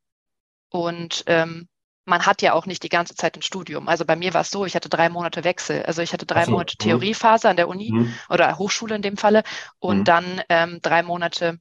und 0.71 1.25
ähm, 1.27 1.69
man 2.05 2.27
hat 2.27 2.43
ja 2.43 2.55
auch 2.55 2.67
nicht 2.67 2.83
die 2.83 2.89
ganze 2.89 3.15
Zeit 3.15 3.37
ein 3.37 3.43
Studium. 3.43 3.89
Also 3.89 4.05
bei 4.05 4.17
mir 4.17 4.35
war 4.35 4.41
es 4.43 4.51
so, 4.51 4.65
ich 4.65 4.75
hatte 4.75 4.89
drei 4.89 5.09
Monate 5.09 5.45
Wechsel. 5.45 5.83
Also 5.85 6.03
ich 6.03 6.13
hatte 6.13 6.27
drei 6.27 6.45
so. 6.45 6.53
Monate 6.53 6.75
mhm. 6.79 6.85
Theoriephase 6.85 7.49
an 7.49 7.57
der 7.57 7.69
Uni 7.69 7.93
mhm. 7.93 8.15
oder 8.29 8.59
Hochschule 8.59 8.97
in 8.97 9.03
dem 9.03 9.17
Falle 9.17 9.43
und 9.79 10.01
mhm. 10.01 10.05
dann 10.05 10.43
ähm, 10.49 10.79
drei 10.83 11.03
Monate 11.03 11.59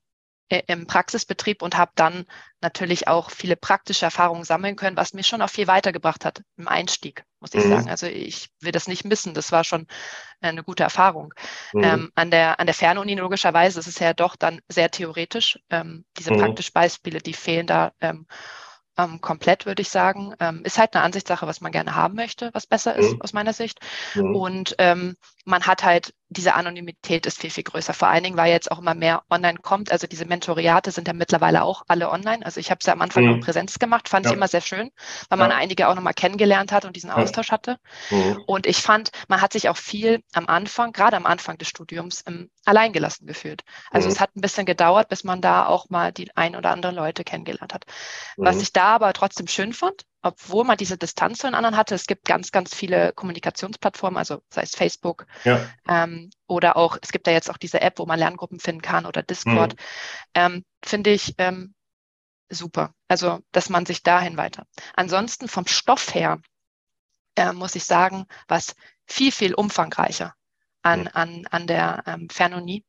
im 0.49 0.87
Praxisbetrieb 0.87 1.61
und 1.61 1.77
habe 1.77 1.91
dann 1.95 2.25
natürlich 2.59 3.07
auch 3.07 3.29
viele 3.29 3.55
praktische 3.55 4.05
Erfahrungen 4.05 4.43
sammeln 4.43 4.75
können, 4.75 4.97
was 4.97 5.13
mir 5.13 5.23
schon 5.23 5.41
auch 5.41 5.49
viel 5.49 5.67
weitergebracht 5.67 6.25
hat 6.25 6.41
im 6.57 6.67
Einstieg, 6.67 7.23
muss 7.39 7.53
ich 7.53 7.63
mhm. 7.63 7.69
sagen. 7.69 7.89
Also 7.89 8.07
ich 8.07 8.49
will 8.59 8.71
das 8.71 8.87
nicht 8.87 9.05
missen. 9.05 9.33
Das 9.35 9.51
war 9.51 9.63
schon 9.63 9.85
eine 10.41 10.63
gute 10.63 10.83
Erfahrung. 10.83 11.33
Mhm. 11.73 11.83
Ähm, 11.83 12.11
an 12.15 12.31
der 12.31 12.59
an 12.59 12.65
der 12.65 12.73
Fernuni 12.73 13.13
logischerweise 13.15 13.79
ist 13.79 13.87
es 13.87 13.99
ja 13.99 14.13
doch 14.13 14.35
dann 14.35 14.59
sehr 14.67 14.89
theoretisch. 14.89 15.59
Ähm, 15.69 16.05
diese 16.17 16.33
mhm. 16.33 16.39
praktischen 16.39 16.73
Beispiele, 16.73 17.19
die 17.19 17.33
fehlen 17.33 17.67
da. 17.67 17.91
Ähm, 18.01 18.25
ähm, 18.99 19.21
komplett, 19.21 19.65
würde 19.65 19.81
ich 19.81 19.89
sagen. 19.89 20.33
Ähm, 20.39 20.61
ist 20.65 20.77
halt 20.77 20.93
eine 20.93 21.03
Ansichtssache, 21.03 21.47
was 21.47 21.61
man 21.61 21.71
gerne 21.71 21.95
haben 21.95 22.15
möchte, 22.15 22.49
was 22.53 22.67
besser 22.67 22.95
ist 22.95 23.13
mhm. 23.13 23.21
aus 23.21 23.33
meiner 23.33 23.53
Sicht. 23.53 23.79
Mhm. 24.15 24.35
Und 24.35 24.75
ähm, 24.77 25.15
man 25.45 25.65
hat 25.65 25.83
halt, 25.83 26.13
diese 26.29 26.53
Anonymität 26.53 27.25
ist 27.25 27.39
viel, 27.39 27.49
viel 27.49 27.63
größer. 27.63 27.93
Vor 27.93 28.07
allen 28.07 28.23
Dingen, 28.23 28.37
weil 28.37 28.51
jetzt 28.51 28.71
auch 28.71 28.79
immer 28.79 28.93
mehr 28.93 29.23
online 29.29 29.57
kommt. 29.59 29.91
Also 29.91 30.05
diese 30.05 30.25
Mentoriate 30.25 30.91
sind 30.91 31.07
ja 31.07 31.13
mittlerweile 31.13 31.63
auch 31.63 31.83
alle 31.87 32.11
online. 32.11 32.45
Also 32.45 32.59
ich 32.59 32.69
habe 32.69 32.79
es 32.79 32.85
ja 32.85 32.93
am 32.93 33.01
Anfang 33.01 33.25
mhm. 33.25 33.33
auch 33.33 33.45
Präsenz 33.45 33.79
gemacht, 33.79 34.07
fand 34.07 34.25
ja. 34.25 34.31
ich 34.31 34.37
immer 34.37 34.47
sehr 34.47 34.61
schön, 34.61 34.91
weil 35.29 35.39
ja. 35.39 35.47
man 35.47 35.51
einige 35.51 35.87
auch 35.87 35.95
nochmal 35.95 36.13
kennengelernt 36.13 36.71
hat 36.71 36.85
und 36.85 36.95
diesen 36.95 37.09
Austausch 37.09 37.51
hatte. 37.51 37.77
Mhm. 38.11 38.43
Und 38.45 38.67
ich 38.67 38.77
fand, 38.77 39.11
man 39.27 39.41
hat 39.41 39.53
sich 39.53 39.69
auch 39.69 39.77
viel 39.77 40.23
am 40.33 40.45
Anfang, 40.47 40.93
gerade 40.93 41.17
am 41.17 41.25
Anfang 41.25 41.57
des 41.57 41.67
Studiums, 41.67 42.23
ähm, 42.27 42.51
alleingelassen 42.65 43.25
gefühlt. 43.25 43.63
Also 43.89 44.07
mhm. 44.07 44.13
es 44.13 44.19
hat 44.19 44.35
ein 44.35 44.41
bisschen 44.41 44.67
gedauert, 44.67 45.09
bis 45.09 45.23
man 45.23 45.41
da 45.41 45.65
auch 45.65 45.89
mal 45.89 46.11
die 46.11 46.29
ein 46.35 46.55
oder 46.55 46.69
andere 46.69 46.91
Leute 46.91 47.23
kennengelernt 47.23 47.73
hat. 47.73 47.85
Was 48.37 48.57
mhm. 48.57 48.61
ich 48.61 48.73
da 48.73 48.95
aber 48.95 49.11
trotzdem 49.13 49.47
schön 49.47 49.73
fand, 49.73 50.05
obwohl 50.21 50.65
man 50.65 50.77
diese 50.77 50.97
Distanz 50.97 51.39
zu 51.39 51.47
den 51.47 51.55
anderen 51.55 51.77
hatte, 51.77 51.95
es 51.95 52.05
gibt 52.05 52.25
ganz, 52.25 52.51
ganz 52.51 52.75
viele 52.75 53.13
Kommunikationsplattformen, 53.13 54.17
also 54.17 54.41
sei 54.49 54.63
es 54.63 54.75
Facebook 54.75 55.25
ja. 55.43 55.61
ähm, 55.87 56.29
oder 56.47 56.75
auch, 56.75 56.97
es 57.01 57.11
gibt 57.11 57.27
ja 57.27 57.33
jetzt 57.33 57.49
auch 57.49 57.57
diese 57.57 57.81
App, 57.81 57.99
wo 57.99 58.05
man 58.05 58.19
Lerngruppen 58.19 58.59
finden 58.59 58.81
kann 58.81 59.05
oder 59.05 59.23
Discord, 59.23 59.73
mhm. 59.73 59.79
ähm, 60.33 60.65
finde 60.83 61.11
ich 61.11 61.35
ähm, 61.37 61.73
super. 62.49 62.93
Also, 63.07 63.39
dass 63.51 63.69
man 63.69 63.85
sich 63.85 64.03
dahin 64.03 64.37
weiter. 64.37 64.65
Ansonsten 64.95 65.47
vom 65.47 65.67
Stoff 65.67 66.13
her, 66.13 66.39
äh, 67.35 67.53
muss 67.53 67.75
ich 67.75 67.85
sagen, 67.85 68.25
was 68.47 68.75
viel, 69.05 69.31
viel 69.31 69.53
umfangreicher 69.53 70.35
an, 70.81 71.07
an, 71.07 71.47
an 71.49 71.67
der 71.67 72.03
ähm, 72.05 72.29
Fernonie. 72.29 72.85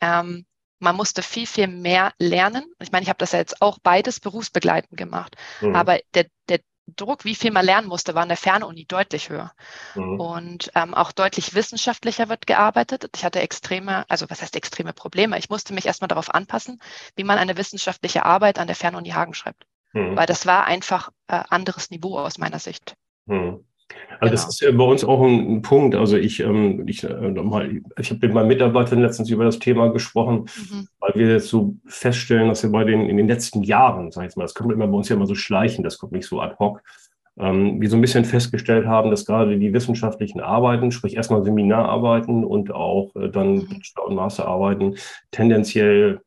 Ähm, 0.00 0.46
man 0.80 0.96
musste 0.96 1.22
viel, 1.22 1.46
viel 1.46 1.68
mehr 1.68 2.12
lernen. 2.18 2.64
Ich 2.80 2.90
meine, 2.90 3.02
ich 3.02 3.08
habe 3.08 3.18
das 3.18 3.32
ja 3.32 3.38
jetzt 3.38 3.62
auch 3.62 3.78
beides 3.82 4.18
berufsbegleitend 4.18 4.96
gemacht. 4.98 5.36
Mhm. 5.60 5.76
Aber 5.76 6.00
der, 6.14 6.26
der 6.48 6.60
Druck, 6.96 7.24
wie 7.24 7.34
viel 7.34 7.52
man 7.52 7.64
lernen 7.64 7.86
musste, 7.86 8.14
war 8.14 8.22
in 8.22 8.28
der 8.28 8.36
Fernuni 8.36 8.86
deutlich 8.86 9.28
höher. 9.28 9.52
Mhm. 9.94 10.20
Und 10.20 10.70
ähm, 10.74 10.94
auch 10.94 11.12
deutlich 11.12 11.54
wissenschaftlicher 11.54 12.28
wird 12.28 12.46
gearbeitet. 12.46 13.08
Ich 13.14 13.24
hatte 13.24 13.40
extreme, 13.40 14.04
also 14.08 14.28
was 14.28 14.42
heißt 14.42 14.56
extreme 14.56 14.92
Probleme? 14.92 15.38
Ich 15.38 15.50
musste 15.50 15.74
mich 15.74 15.86
erstmal 15.86 16.08
darauf 16.08 16.34
anpassen, 16.34 16.80
wie 17.14 17.24
man 17.24 17.38
eine 17.38 17.56
wissenschaftliche 17.56 18.24
Arbeit 18.24 18.58
an 18.58 18.66
der 18.66 18.76
Fernuni 18.76 19.10
Hagen 19.10 19.34
schreibt. 19.34 19.66
Mhm. 19.92 20.16
Weil 20.16 20.26
das 20.26 20.46
war 20.46 20.64
einfach 20.64 21.10
äh, 21.28 21.42
anderes 21.48 21.90
Niveau 21.90 22.18
aus 22.18 22.38
meiner 22.38 22.58
Sicht. 22.58 22.94
Mhm. 23.26 23.64
Also 24.20 24.32
das 24.32 24.42
genau. 24.42 24.50
ist 24.50 24.60
ja 24.60 24.72
bei 24.72 24.84
uns 24.84 25.04
auch 25.04 25.22
ein, 25.22 25.56
ein 25.56 25.62
Punkt. 25.62 25.94
Also 25.94 26.16
ich, 26.16 26.40
ähm, 26.40 26.86
ich, 26.86 27.04
äh, 27.04 27.08
ich 27.98 28.10
habe 28.10 28.26
mit 28.26 28.34
meinen 28.34 28.48
Mitarbeitern 28.48 29.00
letztens 29.00 29.30
über 29.30 29.44
das 29.44 29.58
Thema 29.58 29.88
gesprochen, 29.88 30.46
mhm. 30.70 30.88
weil 31.00 31.12
wir 31.14 31.28
jetzt 31.32 31.48
so 31.48 31.74
feststellen, 31.86 32.48
dass 32.48 32.62
wir 32.62 32.70
bei 32.70 32.84
den 32.84 33.08
in 33.08 33.16
den 33.16 33.28
letzten 33.28 33.62
Jahren, 33.62 34.12
sag 34.12 34.28
ich 34.28 34.36
mal, 34.36 34.44
das 34.44 34.54
kommt 34.54 34.72
immer 34.72 34.86
bei 34.86 34.96
uns 34.96 35.08
ja 35.08 35.16
immer 35.16 35.26
so 35.26 35.34
schleichen, 35.34 35.84
das 35.84 35.98
kommt 35.98 36.12
nicht 36.12 36.26
so 36.26 36.40
ad 36.40 36.56
hoc, 36.58 36.82
ähm, 37.38 37.80
wir 37.80 37.88
so 37.88 37.96
ein 37.96 38.02
bisschen 38.02 38.26
festgestellt 38.26 38.86
haben, 38.86 39.10
dass 39.10 39.24
gerade 39.24 39.58
die 39.58 39.72
wissenschaftlichen 39.72 40.40
Arbeiten, 40.40 40.92
sprich 40.92 41.16
erstmal 41.16 41.42
Seminararbeiten 41.42 42.44
und 42.44 42.72
auch 42.72 43.14
äh, 43.16 43.30
dann 43.30 43.54
mhm. 43.54 43.68
Bachelor- 43.68 44.06
und 44.06 44.14
Masterarbeiten 44.16 44.96
tendenziell 45.30 46.20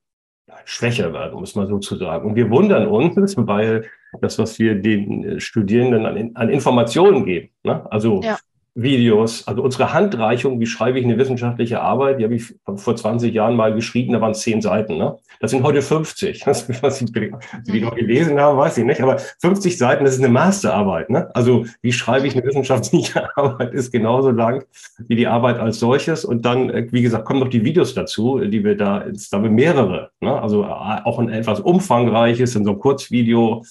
schwächer 0.66 1.14
werden, 1.14 1.40
muss 1.40 1.56
man 1.56 1.68
so 1.68 1.80
zu 1.80 1.96
sagen. 1.96 2.30
Und 2.30 2.36
wir 2.36 2.50
wundern 2.50 2.88
uns, 2.88 3.36
weil 3.38 3.86
das, 4.22 4.40
was 4.40 4.60
wir 4.60 4.76
den 4.76 5.40
Studierenden 5.40 6.06
an, 6.06 6.32
an 6.36 6.50
Informationen 6.50 7.26
geben, 7.26 7.50
ne? 7.64 7.86
also 7.92 8.22
ja. 8.22 8.38
Videos, 8.76 9.48
also 9.48 9.62
unsere 9.62 9.94
Handreichung, 9.94 10.60
wie 10.60 10.66
schreibe 10.66 10.98
ich 10.98 11.06
eine 11.06 11.20
wissenschaftliche 11.20 11.82
Arbeit, 11.82 12.20
die 12.20 12.24
habe 12.24 12.34
ich 12.34 12.56
vor 12.76 12.96
20 12.96 13.32
Jahren 13.32 13.56
mal 13.56 13.76
geschrieben, 13.76 14.14
da 14.14 14.22
waren 14.22 14.32
es 14.32 14.40
zehn 14.40 14.62
Seiten. 14.62 14.98
Ne? 14.98 15.16
Das 15.40 15.52
sind 15.52 15.64
heute 15.64 15.82
50. 15.82 16.44
Das, 16.54 16.68
was 16.84 17.02
ich 17.02 17.12
die 17.12 17.82
noch 17.82 17.96
gelesen 17.96 18.40
habe, 18.40 18.58
weiß 18.58 18.78
ich 18.78 18.86
nicht, 18.86 19.02
aber 19.02 19.18
50 19.18 19.78
Seiten, 19.78 20.04
das 20.06 20.16
ist 20.16 20.24
eine 20.24 20.32
Masterarbeit. 20.32 21.10
Ne? 21.10 21.30
Also 21.36 21.66
wie 21.82 21.92
schreibe 21.92 22.28
ich 22.28 22.36
eine 22.36 22.44
wissenschaftliche 22.44 23.36
Arbeit, 23.38 23.74
ist 23.74 23.92
genauso 23.92 24.32
lang 24.32 24.66
wie 25.08 25.16
die 25.16 25.28
Arbeit 25.28 25.60
als 25.60 25.80
solches. 25.80 26.26
Und 26.26 26.46
dann, 26.46 26.70
äh, 26.70 26.88
wie 26.92 27.02
gesagt, 27.02 27.26
kommen 27.26 27.40
noch 27.40 27.50
die 27.50 27.64
Videos 27.64 27.94
dazu, 27.94 28.40
die 28.40 28.64
wir 28.64 28.76
da, 28.76 29.00
da 29.00 29.38
haben 29.38 29.44
wir 29.44 29.52
mehrere. 29.52 30.12
Ne? 30.20 30.42
Also 30.42 30.64
äh, 30.64 30.68
auch 30.68 31.20
ein 31.20 31.30
etwas 31.30 31.60
umfangreiches, 31.60 32.56
in 32.56 32.66
so 32.66 32.72
einem 32.72 32.80
Kurzvideo 32.80 33.64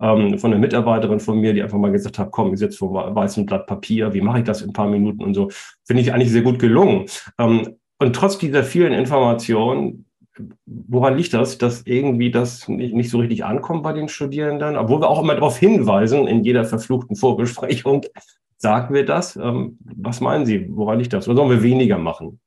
ähm, 0.00 0.38
von 0.38 0.52
einer 0.52 0.60
Mitarbeiterin 0.60 1.20
von 1.20 1.40
mir, 1.40 1.52
die 1.52 1.62
einfach 1.62 1.78
mal 1.78 1.92
gesagt 1.92 2.18
hat, 2.18 2.30
komm, 2.30 2.52
ich 2.52 2.58
sitze 2.58 2.78
vor 2.78 3.14
weißem 3.14 3.46
Blatt 3.46 3.66
Papier, 3.66 4.12
wie 4.12 4.20
mache 4.20 4.38
ich 4.38 4.44
das 4.44 4.62
in 4.62 4.70
ein 4.70 4.72
paar 4.72 4.88
Minuten 4.88 5.22
und 5.22 5.34
so, 5.34 5.48
finde 5.84 6.02
ich 6.02 6.12
eigentlich 6.12 6.30
sehr 6.30 6.42
gut 6.42 6.58
gelungen. 6.58 7.06
Ähm, 7.38 7.76
und 7.98 8.14
trotz 8.14 8.38
dieser 8.38 8.62
vielen 8.62 8.92
Informationen, 8.92 10.06
woran 10.66 11.16
liegt 11.16 11.32
das, 11.32 11.56
dass 11.56 11.82
irgendwie 11.86 12.30
das 12.30 12.68
nicht, 12.68 12.94
nicht 12.94 13.10
so 13.10 13.18
richtig 13.18 13.44
ankommt 13.44 13.82
bei 13.82 13.92
den 13.92 14.08
Studierenden? 14.08 14.76
Obwohl 14.76 15.00
wir 15.00 15.08
auch 15.08 15.22
immer 15.22 15.34
darauf 15.34 15.56
hinweisen, 15.56 16.26
in 16.26 16.44
jeder 16.44 16.64
verfluchten 16.64 17.16
Vorbesprechung 17.16 18.02
sagen 18.58 18.94
wir 18.94 19.04
das. 19.04 19.36
Ähm, 19.36 19.78
was 19.80 20.20
meinen 20.20 20.46
Sie, 20.46 20.66
woran 20.70 20.98
liegt 20.98 21.12
das? 21.12 21.26
Oder 21.28 21.36
sollen 21.36 21.50
wir 21.50 21.62
weniger 21.62 21.98
machen? 21.98 22.38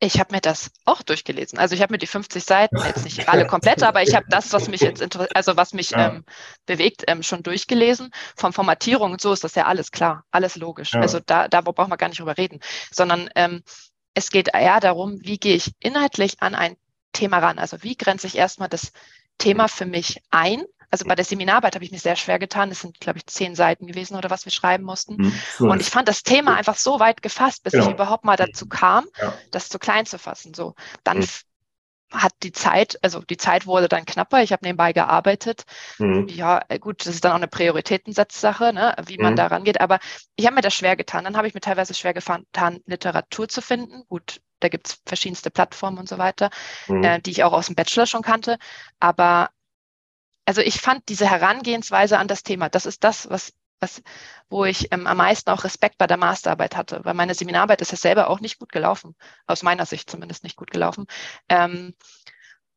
Ich 0.00 0.20
habe 0.20 0.32
mir 0.32 0.40
das 0.40 0.70
auch 0.84 1.02
durchgelesen. 1.02 1.58
Also 1.58 1.74
ich 1.74 1.82
habe 1.82 1.92
mir 1.92 1.98
die 1.98 2.06
50 2.06 2.44
Seiten, 2.44 2.76
jetzt 2.86 3.04
nicht 3.04 3.28
alle 3.28 3.46
komplett, 3.48 3.82
aber 3.82 4.02
ich 4.02 4.14
habe 4.14 4.26
das, 4.28 4.52
was 4.52 4.68
mich 4.68 4.80
jetzt 4.80 5.02
also 5.34 5.56
was 5.56 5.72
mich 5.72 5.90
ja. 5.90 6.08
ähm, 6.08 6.24
bewegt, 6.66 7.04
ähm, 7.08 7.24
schon 7.24 7.42
durchgelesen. 7.42 8.10
Von 8.36 8.52
Formatierung 8.52 9.12
und 9.12 9.20
so 9.20 9.32
ist 9.32 9.42
das 9.42 9.56
ja 9.56 9.66
alles 9.66 9.90
klar, 9.90 10.24
alles 10.30 10.54
logisch. 10.54 10.92
Ja. 10.92 11.00
Also 11.00 11.18
da, 11.24 11.48
da 11.48 11.62
brauchen 11.62 11.90
wir 11.90 11.96
gar 11.96 12.08
nicht 12.08 12.20
drüber 12.20 12.38
reden, 12.38 12.60
sondern 12.92 13.28
ähm, 13.34 13.64
es 14.14 14.30
geht 14.30 14.50
eher 14.54 14.78
darum, 14.78 15.18
wie 15.20 15.38
gehe 15.38 15.56
ich 15.56 15.72
inhaltlich 15.80 16.42
an 16.42 16.54
ein 16.54 16.76
Thema 17.12 17.38
ran. 17.38 17.58
Also 17.58 17.82
wie 17.82 17.96
grenze 17.96 18.28
ich 18.28 18.36
erstmal 18.36 18.68
das 18.68 18.92
Thema 19.38 19.68
für 19.68 19.86
mich 19.86 20.20
ein 20.30 20.64
also 20.90 21.04
bei 21.04 21.14
der 21.14 21.24
Seminararbeit 21.24 21.74
habe 21.74 21.84
ich 21.84 21.90
mich 21.90 22.02
sehr 22.02 22.16
schwer 22.16 22.38
getan. 22.38 22.70
Es 22.70 22.80
sind, 22.80 22.98
glaube 23.00 23.18
ich, 23.18 23.26
zehn 23.26 23.54
Seiten 23.54 23.86
gewesen 23.86 24.16
oder 24.16 24.30
was 24.30 24.44
wir 24.44 24.52
schreiben 24.52 24.84
mussten. 24.84 25.16
Mhm, 25.16 25.70
und 25.70 25.80
ich 25.80 25.90
fand 25.90 26.08
das 26.08 26.22
Thema 26.22 26.56
einfach 26.56 26.76
so 26.76 26.98
weit 26.98 27.22
gefasst, 27.22 27.62
bis 27.62 27.72
genau. 27.72 27.86
ich 27.86 27.92
überhaupt 27.92 28.24
mal 28.24 28.36
dazu 28.36 28.66
kam, 28.66 29.06
ja. 29.20 29.34
das 29.50 29.68
zu 29.68 29.78
klein 29.78 30.06
zu 30.06 30.18
fassen. 30.18 30.54
So, 30.54 30.74
dann 31.04 31.18
mhm. 31.18 31.26
hat 32.12 32.32
die 32.42 32.52
Zeit, 32.52 32.98
also 33.02 33.20
die 33.20 33.36
Zeit 33.36 33.66
wurde 33.66 33.88
dann 33.88 34.06
knapper. 34.06 34.42
Ich 34.42 34.52
habe 34.52 34.64
nebenbei 34.64 34.94
gearbeitet. 34.94 35.64
Mhm. 35.98 36.26
Ja, 36.28 36.62
äh, 36.68 36.78
gut, 36.78 37.04
das 37.04 37.14
ist 37.14 37.24
dann 37.24 37.32
auch 37.32 37.36
eine 37.36 37.48
Prioritätensatzsache, 37.48 38.72
ne, 38.72 38.96
wie 39.06 39.18
man 39.18 39.32
mhm. 39.32 39.36
da 39.36 39.46
rangeht. 39.48 39.82
Aber 39.82 39.98
ich 40.36 40.46
habe 40.46 40.54
mir 40.54 40.62
das 40.62 40.74
schwer 40.74 40.96
getan. 40.96 41.24
Dann 41.24 41.36
habe 41.36 41.46
ich 41.46 41.54
mir 41.54 41.60
teilweise 41.60 41.92
schwer 41.92 42.14
getan, 42.14 42.80
Literatur 42.86 43.48
zu 43.48 43.60
finden. 43.60 44.04
Gut, 44.08 44.40
da 44.60 44.68
gibt 44.68 44.88
es 44.88 45.02
verschiedenste 45.04 45.50
Plattformen 45.50 45.98
und 45.98 46.08
so 46.08 46.16
weiter, 46.16 46.48
mhm. 46.86 47.04
äh, 47.04 47.20
die 47.20 47.30
ich 47.30 47.44
auch 47.44 47.52
aus 47.52 47.66
dem 47.66 47.74
Bachelor 47.74 48.06
schon 48.06 48.22
kannte. 48.22 48.58
Aber 49.00 49.50
also 50.48 50.62
ich 50.62 50.80
fand 50.80 51.10
diese 51.10 51.30
Herangehensweise 51.30 52.18
an 52.18 52.26
das 52.26 52.42
Thema, 52.42 52.70
das 52.70 52.86
ist 52.86 53.04
das, 53.04 53.28
was, 53.28 53.52
was, 53.80 54.02
wo 54.48 54.64
ich 54.64 54.90
ähm, 54.92 55.06
am 55.06 55.18
meisten 55.18 55.50
auch 55.50 55.62
Respekt 55.62 55.98
bei 55.98 56.06
der 56.06 56.16
Masterarbeit 56.16 56.74
hatte, 56.74 57.04
weil 57.04 57.12
meine 57.12 57.34
Seminararbeit 57.34 57.82
ist 57.82 57.92
ja 57.92 57.98
selber 57.98 58.30
auch 58.30 58.40
nicht 58.40 58.58
gut 58.58 58.72
gelaufen, 58.72 59.14
aus 59.46 59.62
meiner 59.62 59.84
Sicht 59.84 60.08
zumindest 60.08 60.44
nicht 60.44 60.56
gut 60.56 60.70
gelaufen. 60.70 61.04
Ähm, 61.50 61.94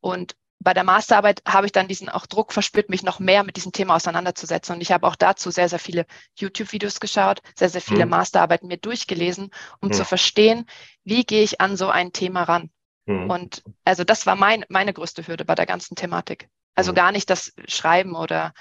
und 0.02 0.36
bei 0.60 0.74
der 0.74 0.84
Masterarbeit 0.84 1.44
habe 1.48 1.66
ich 1.66 1.72
dann 1.72 1.88
diesen 1.88 2.10
auch 2.10 2.26
Druck 2.26 2.52
verspürt, 2.52 2.90
mich 2.90 3.04
noch 3.04 3.20
mehr 3.20 3.46
mit 3.46 3.56
diesem 3.56 3.72
Thema 3.72 3.96
auseinanderzusetzen. 3.96 4.76
Und 4.76 4.82
ich 4.82 4.92
habe 4.92 5.08
auch 5.08 5.16
dazu 5.16 5.50
sehr, 5.50 5.70
sehr 5.70 5.80
viele 5.80 6.06
YouTube-Videos 6.36 7.00
geschaut, 7.00 7.42
sehr, 7.56 7.70
sehr 7.70 7.82
viele 7.82 8.04
mhm. 8.04 8.12
Masterarbeiten 8.12 8.68
mir 8.68 8.80
durchgelesen, 8.80 9.50
um 9.80 9.88
mhm. 9.88 9.94
zu 9.94 10.04
verstehen, 10.04 10.66
wie 11.06 11.24
gehe 11.24 11.42
ich 11.42 11.62
an 11.62 11.78
so 11.78 11.88
ein 11.88 12.12
Thema 12.12 12.44
ran. 12.44 12.70
Mhm. 13.06 13.30
Und 13.30 13.64
also 13.86 14.04
das 14.04 14.26
war 14.26 14.36
mein, 14.36 14.66
meine 14.68 14.92
größte 14.92 15.26
Hürde 15.26 15.46
bei 15.46 15.56
der 15.56 15.66
ganzen 15.66 15.96
Thematik. 15.96 16.50
Also 16.76 16.94
gar 16.94 17.12
nicht 17.12 17.30
das 17.30 17.54
Schreiben 17.68 18.16
oder 18.16 18.54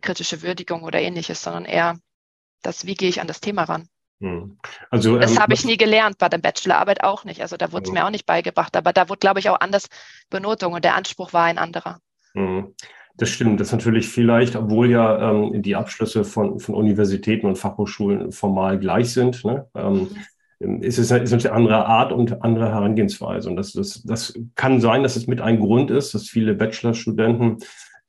kritische 0.00 0.42
Würdigung 0.42 0.82
oder 0.82 1.00
ähnliches, 1.00 1.42
sondern 1.42 1.64
eher 1.64 1.98
das, 2.62 2.86
wie 2.86 2.94
gehe 2.94 3.08
ich 3.08 3.20
an 3.20 3.26
das 3.26 3.40
Thema 3.40 3.64
ran. 3.64 3.88
Mhm. 4.20 4.58
Also, 4.90 5.18
das 5.18 5.32
ähm, 5.32 5.38
habe 5.38 5.54
ich 5.54 5.64
nie 5.64 5.76
gelernt, 5.76 6.18
bei 6.18 6.28
der 6.28 6.38
Bachelorarbeit 6.38 7.02
auch 7.02 7.24
nicht. 7.24 7.40
Also 7.40 7.56
da 7.56 7.72
wurde 7.72 7.84
es 7.84 7.92
mir 7.92 8.04
auch 8.04 8.10
nicht 8.10 8.26
beigebracht, 8.26 8.76
aber 8.76 8.92
da 8.92 9.08
wurde, 9.08 9.18
glaube 9.18 9.40
ich, 9.40 9.48
auch 9.48 9.60
anders 9.60 9.88
Benotung 10.28 10.74
und 10.74 10.84
der 10.84 10.94
Anspruch 10.94 11.32
war 11.32 11.44
ein 11.44 11.58
anderer. 11.58 12.00
Mhm. 12.34 12.74
Das 13.16 13.28
stimmt, 13.28 13.60
das 13.60 13.68
ist 13.68 13.72
natürlich 13.72 14.08
vielleicht, 14.08 14.56
obwohl 14.56 14.90
ja 14.90 15.30
ähm, 15.30 15.62
die 15.62 15.76
Abschlüsse 15.76 16.24
von, 16.24 16.58
von 16.58 16.74
Universitäten 16.74 17.46
und 17.46 17.56
Fachhochschulen 17.56 18.32
formal 18.32 18.78
gleich 18.78 19.12
sind, 19.12 19.44
ne? 19.44 19.68
ähm, 19.74 19.92
mhm. 19.92 19.98
Ähm, 20.00 20.24
ist 20.60 20.98
es 20.98 21.10
ist 21.10 21.32
eine 21.32 21.54
andere 21.54 21.86
Art 21.86 22.12
und 22.12 22.42
andere 22.42 22.68
Herangehensweise. 22.68 23.48
Und 23.48 23.56
das, 23.56 23.72
das, 23.72 24.02
das 24.02 24.34
kann 24.54 24.80
sein, 24.80 25.02
dass 25.02 25.16
es 25.16 25.26
mit 25.26 25.40
ein 25.40 25.58
Grund 25.58 25.90
ist, 25.90 26.14
dass 26.14 26.28
viele 26.28 26.54
Bachelorstudenten, 26.54 27.58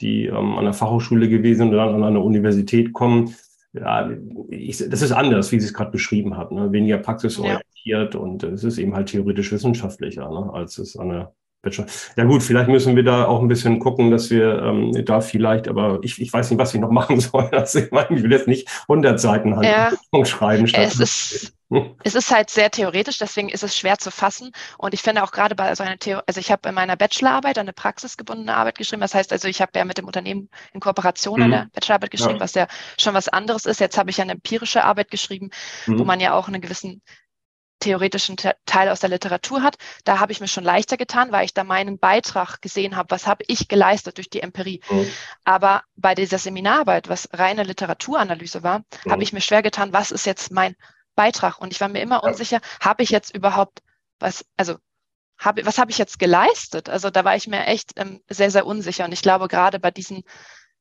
die 0.01 0.25
ähm, 0.25 0.57
an 0.57 0.65
der 0.65 0.73
Fachhochschule 0.73 1.29
gewesen 1.29 1.59
sind 1.59 1.69
oder 1.69 1.83
an 1.83 2.03
einer 2.03 2.23
Universität 2.23 2.91
kommen, 2.91 3.35
ja, 3.73 4.11
ich, 4.49 4.77
das 4.89 5.01
ist 5.01 5.11
anders, 5.13 5.51
wie 5.51 5.59
Sie 5.59 5.65
es 5.65 5.73
gerade 5.73 5.91
beschrieben 5.91 6.35
haben. 6.35 6.57
Ne? 6.57 6.71
Weniger 6.71 6.97
praxisorientiert 6.97 8.13
ja. 8.13 8.19
und 8.19 8.43
es 8.43 8.63
ist 8.63 8.77
eben 8.77 8.93
halt 8.95 9.09
theoretisch 9.09 9.51
wissenschaftlicher, 9.51 10.29
ne? 10.29 10.51
als 10.53 10.77
es 10.77 10.97
an 10.97 11.09
der. 11.09 11.33
Ja 12.15 12.23
gut, 12.23 12.41
vielleicht 12.41 12.69
müssen 12.69 12.95
wir 12.95 13.03
da 13.03 13.25
auch 13.25 13.39
ein 13.39 13.47
bisschen 13.47 13.77
gucken, 13.77 14.09
dass 14.09 14.31
wir 14.31 14.63
ähm, 14.63 15.05
da 15.05 15.21
vielleicht, 15.21 15.67
aber 15.67 15.99
ich, 16.01 16.19
ich 16.19 16.33
weiß 16.33 16.49
nicht, 16.49 16.59
was 16.59 16.73
ich 16.73 16.81
noch 16.81 16.89
machen 16.91 17.19
soll. 17.19 17.49
Also 17.51 17.79
ich 17.79 17.91
meine, 17.91 18.17
ich 18.17 18.23
will 18.23 18.31
jetzt 18.31 18.47
nicht 18.47 18.67
100 18.83 19.19
Seiten 19.19 19.55
halt 19.55 19.67
ja. 19.67 20.25
schreiben. 20.25 20.65
Es 20.73 20.99
ist, 20.99 21.53
es 22.03 22.15
ist 22.15 22.31
halt 22.31 22.49
sehr 22.49 22.71
theoretisch, 22.71 23.19
deswegen 23.19 23.49
ist 23.49 23.63
es 23.63 23.77
schwer 23.77 23.99
zu 23.99 24.09
fassen. 24.09 24.51
Und 24.79 24.95
ich 24.95 25.03
finde 25.03 25.21
auch 25.21 25.31
gerade 25.31 25.53
bei 25.53 25.73
so 25.75 25.83
einer 25.83 25.99
Theorie, 25.99 26.23
also 26.25 26.39
ich 26.39 26.51
habe 26.51 26.67
in 26.67 26.73
meiner 26.73 26.95
Bachelorarbeit 26.95 27.59
eine 27.59 27.73
praxisgebundene 27.73 28.55
Arbeit 28.55 28.79
geschrieben. 28.79 29.01
Das 29.01 29.13
heißt 29.13 29.31
also, 29.31 29.47
ich 29.47 29.61
habe 29.61 29.71
ja 29.75 29.85
mit 29.85 29.99
dem 29.99 30.05
Unternehmen 30.05 30.49
in 30.73 30.79
Kooperation 30.79 31.39
mhm. 31.39 31.53
eine 31.53 31.69
Bachelorarbeit 31.73 32.09
geschrieben, 32.09 32.35
ja. 32.35 32.39
was 32.39 32.55
ja 32.55 32.67
schon 32.97 33.13
was 33.13 33.29
anderes 33.29 33.67
ist. 33.67 33.79
Jetzt 33.79 33.99
habe 33.99 34.09
ich 34.09 34.19
eine 34.19 34.31
empirische 34.31 34.83
Arbeit 34.83 35.11
geschrieben, 35.11 35.51
mhm. 35.85 35.99
wo 35.99 36.05
man 36.05 36.19
ja 36.19 36.33
auch 36.33 36.47
einen 36.47 36.61
gewissen 36.61 37.03
theoretischen 37.81 38.37
Teil 38.65 38.89
aus 38.89 39.01
der 39.01 39.09
Literatur 39.09 39.61
hat. 39.61 39.75
Da 40.05 40.19
habe 40.19 40.31
ich 40.31 40.39
mir 40.39 40.47
schon 40.47 40.63
leichter 40.63 40.95
getan, 40.95 41.33
weil 41.33 41.43
ich 41.43 41.53
da 41.53 41.65
meinen 41.65 41.99
Beitrag 41.99 42.61
gesehen 42.61 42.95
habe, 42.95 43.11
was 43.11 43.27
habe 43.27 43.43
ich 43.47 43.67
geleistet 43.67 44.17
durch 44.17 44.29
die 44.29 44.41
Empirie. 44.41 44.81
Mhm. 44.89 45.11
Aber 45.43 45.83
bei 45.95 46.15
dieser 46.15 46.37
Seminararbeit, 46.37 47.09
was 47.09 47.27
reine 47.33 47.63
Literaturanalyse 47.63 48.63
war, 48.63 48.79
mhm. 48.79 49.11
habe 49.11 49.23
ich 49.23 49.33
mir 49.33 49.41
schwer 49.41 49.61
getan, 49.61 49.91
was 49.91 50.11
ist 50.11 50.25
jetzt 50.25 50.51
mein 50.51 50.75
Beitrag? 51.15 51.59
Und 51.59 51.73
ich 51.73 51.81
war 51.81 51.89
mir 51.89 52.01
immer 52.01 52.23
unsicher, 52.23 52.61
habe 52.79 53.03
ich 53.03 53.09
jetzt 53.09 53.35
überhaupt 53.35 53.81
was, 54.19 54.45
also 54.55 54.77
habe, 55.37 55.65
was 55.65 55.77
habe 55.77 55.91
ich 55.91 55.97
jetzt 55.97 56.19
geleistet? 56.19 56.87
Also 56.87 57.09
da 57.09 57.25
war 57.25 57.35
ich 57.35 57.47
mir 57.47 57.65
echt 57.65 57.93
ähm, 57.95 58.21
sehr, 58.29 58.51
sehr 58.51 58.65
unsicher. 58.65 59.05
Und 59.05 59.11
ich 59.11 59.21
glaube, 59.21 59.47
gerade 59.47 59.79
bei 59.79 59.91
diesen 59.91 60.23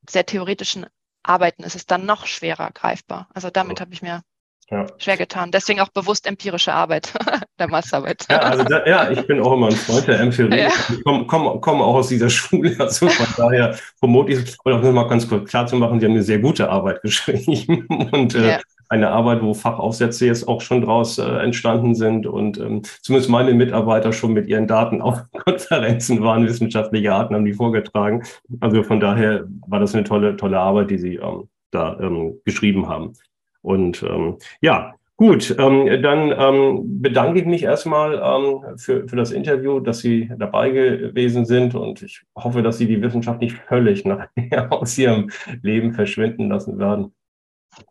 sehr 0.09 0.27
theoretischen 0.27 0.87
Arbeiten 1.23 1.65
ist 1.65 1.75
es 1.75 1.87
dann 1.87 2.07
noch 2.07 2.27
schwerer 2.27 2.71
greifbar. 2.73 3.29
Also 3.35 3.51
damit 3.51 3.81
habe 3.81 3.93
ich 3.93 4.03
mir 4.03 4.23
ja. 4.71 4.87
schwer 4.99 5.17
getan. 5.17 5.51
Deswegen 5.51 5.81
auch 5.81 5.89
bewusst 5.89 6.27
empirische 6.27 6.73
Arbeit, 6.73 7.13
der 7.59 7.69
Masterarbeit. 7.69 8.27
Ja, 8.31 8.39
also 8.39 8.65
da, 8.65 8.87
ja, 8.87 9.11
ich 9.11 9.27
bin 9.27 9.41
auch 9.41 9.53
immer 9.53 9.67
ein 9.67 9.73
Freund 9.73 10.07
der 10.07 10.21
Empirie. 10.21 10.61
Ja. 10.61 10.69
Ich 10.69 11.05
komme 11.05 11.27
komm, 11.27 11.61
komm 11.61 11.83
auch 11.83 11.97
aus 11.97 12.09
dieser 12.09 12.31
Schule. 12.31 12.77
Also 12.79 13.09
von 13.09 13.27
daher 13.37 13.77
promote 13.99 14.33
ich 14.33 14.57
Und 14.65 14.73
auch 14.73 14.93
mal 14.93 15.09
ganz 15.09 15.29
kurz 15.29 15.51
klar 15.51 15.67
zu 15.67 15.77
machen, 15.77 15.99
die 15.99 16.07
haben 16.07 16.13
eine 16.13 16.23
sehr 16.23 16.39
gute 16.39 16.71
Arbeit 16.71 17.01
geschrieben. 17.03 17.87
Und 18.13 18.35
äh, 18.35 18.49
ja. 18.49 18.61
eine 18.89 19.11
Arbeit, 19.11 19.43
wo 19.43 19.55
Fachaufsätze 19.55 20.27
jetzt 20.27 20.47
auch 20.47 20.61
schon 20.61 20.83
draus 20.83 21.19
äh, 21.19 21.25
entstanden 21.25 21.95
sind. 21.95 22.27
Und 22.27 22.59
ähm, 22.59 22.83
zumindest 23.03 23.31
meine 23.31 23.55
Mitarbeiter 23.55 24.13
schon 24.13 24.33
mit 24.33 24.47
ihren 24.47 24.67
Daten 24.69 25.03
auf 25.03 25.23
Konferenzen 25.33 26.23
waren, 26.23 26.47
wissenschaftliche 26.47 27.13
Arten 27.13 27.35
haben 27.35 27.45
die 27.45 27.55
vorgetragen. 27.55 28.23
Also 28.61 28.85
von 28.85 29.01
daher 29.01 29.45
war 29.67 29.81
das 29.81 29.95
eine 29.95 30.05
tolle, 30.05 30.37
tolle 30.37 30.61
Arbeit, 30.61 30.91
die 30.91 30.99
sie 30.99 31.17
ähm, 31.17 31.49
da 31.73 31.99
ähm, 32.01 32.41
geschrieben 32.45 32.89
haben. 32.89 33.15
Und 33.63 34.03
ähm, 34.03 34.39
ja, 34.61 34.95
gut, 35.17 35.55
ähm, 35.59 36.03
dann 36.03 36.33
ähm, 36.37 37.03
bedanke 37.03 37.41
ich 37.41 37.47
mich 37.47 37.63
erstmal 37.63 38.15
ähm, 38.15 38.79
für, 38.79 39.07
für 39.09 39.17
das 39.17 39.33
Interview, 39.33 39.81
dass 39.81 39.99
Sie 39.99 40.31
dabei 40.39 40.71
gewesen 40.71 41.45
sind 41.45 41.75
und 41.75 42.03
ich 42.03 42.23
hoffe, 42.37 42.63
dass 42.63 42.79
Sie 42.79 42.87
die 42.87 43.03
Wissenschaft 43.03 43.41
nicht 43.41 43.57
völlig 43.57 44.05
nachher 44.07 44.73
aus 44.73 44.97
Ihrem 44.97 45.31
Leben 45.63 45.93
verschwinden 45.93 46.49
lassen 46.49 46.79
werden. 46.79 47.15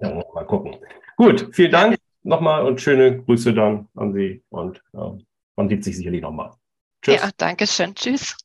Ja, 0.01 0.23
mal 0.33 0.45
gucken. 0.45 0.75
Gut, 1.17 1.49
vielen 1.51 1.71
Dank 1.71 1.97
nochmal 2.23 2.65
und 2.65 2.81
schöne 2.81 3.21
Grüße 3.23 3.53
dann 3.53 3.87
an 3.95 4.13
Sie 4.13 4.43
und 4.49 4.81
äh, 4.93 5.23
man 5.55 5.69
sieht 5.69 5.83
sich 5.83 5.97
sicherlich 5.97 6.21
nochmal. 6.21 6.51
Tschüss. 7.01 7.15
Ja, 7.15 7.29
danke 7.37 7.67
schön. 7.67 7.95
Tschüss. 7.95 8.35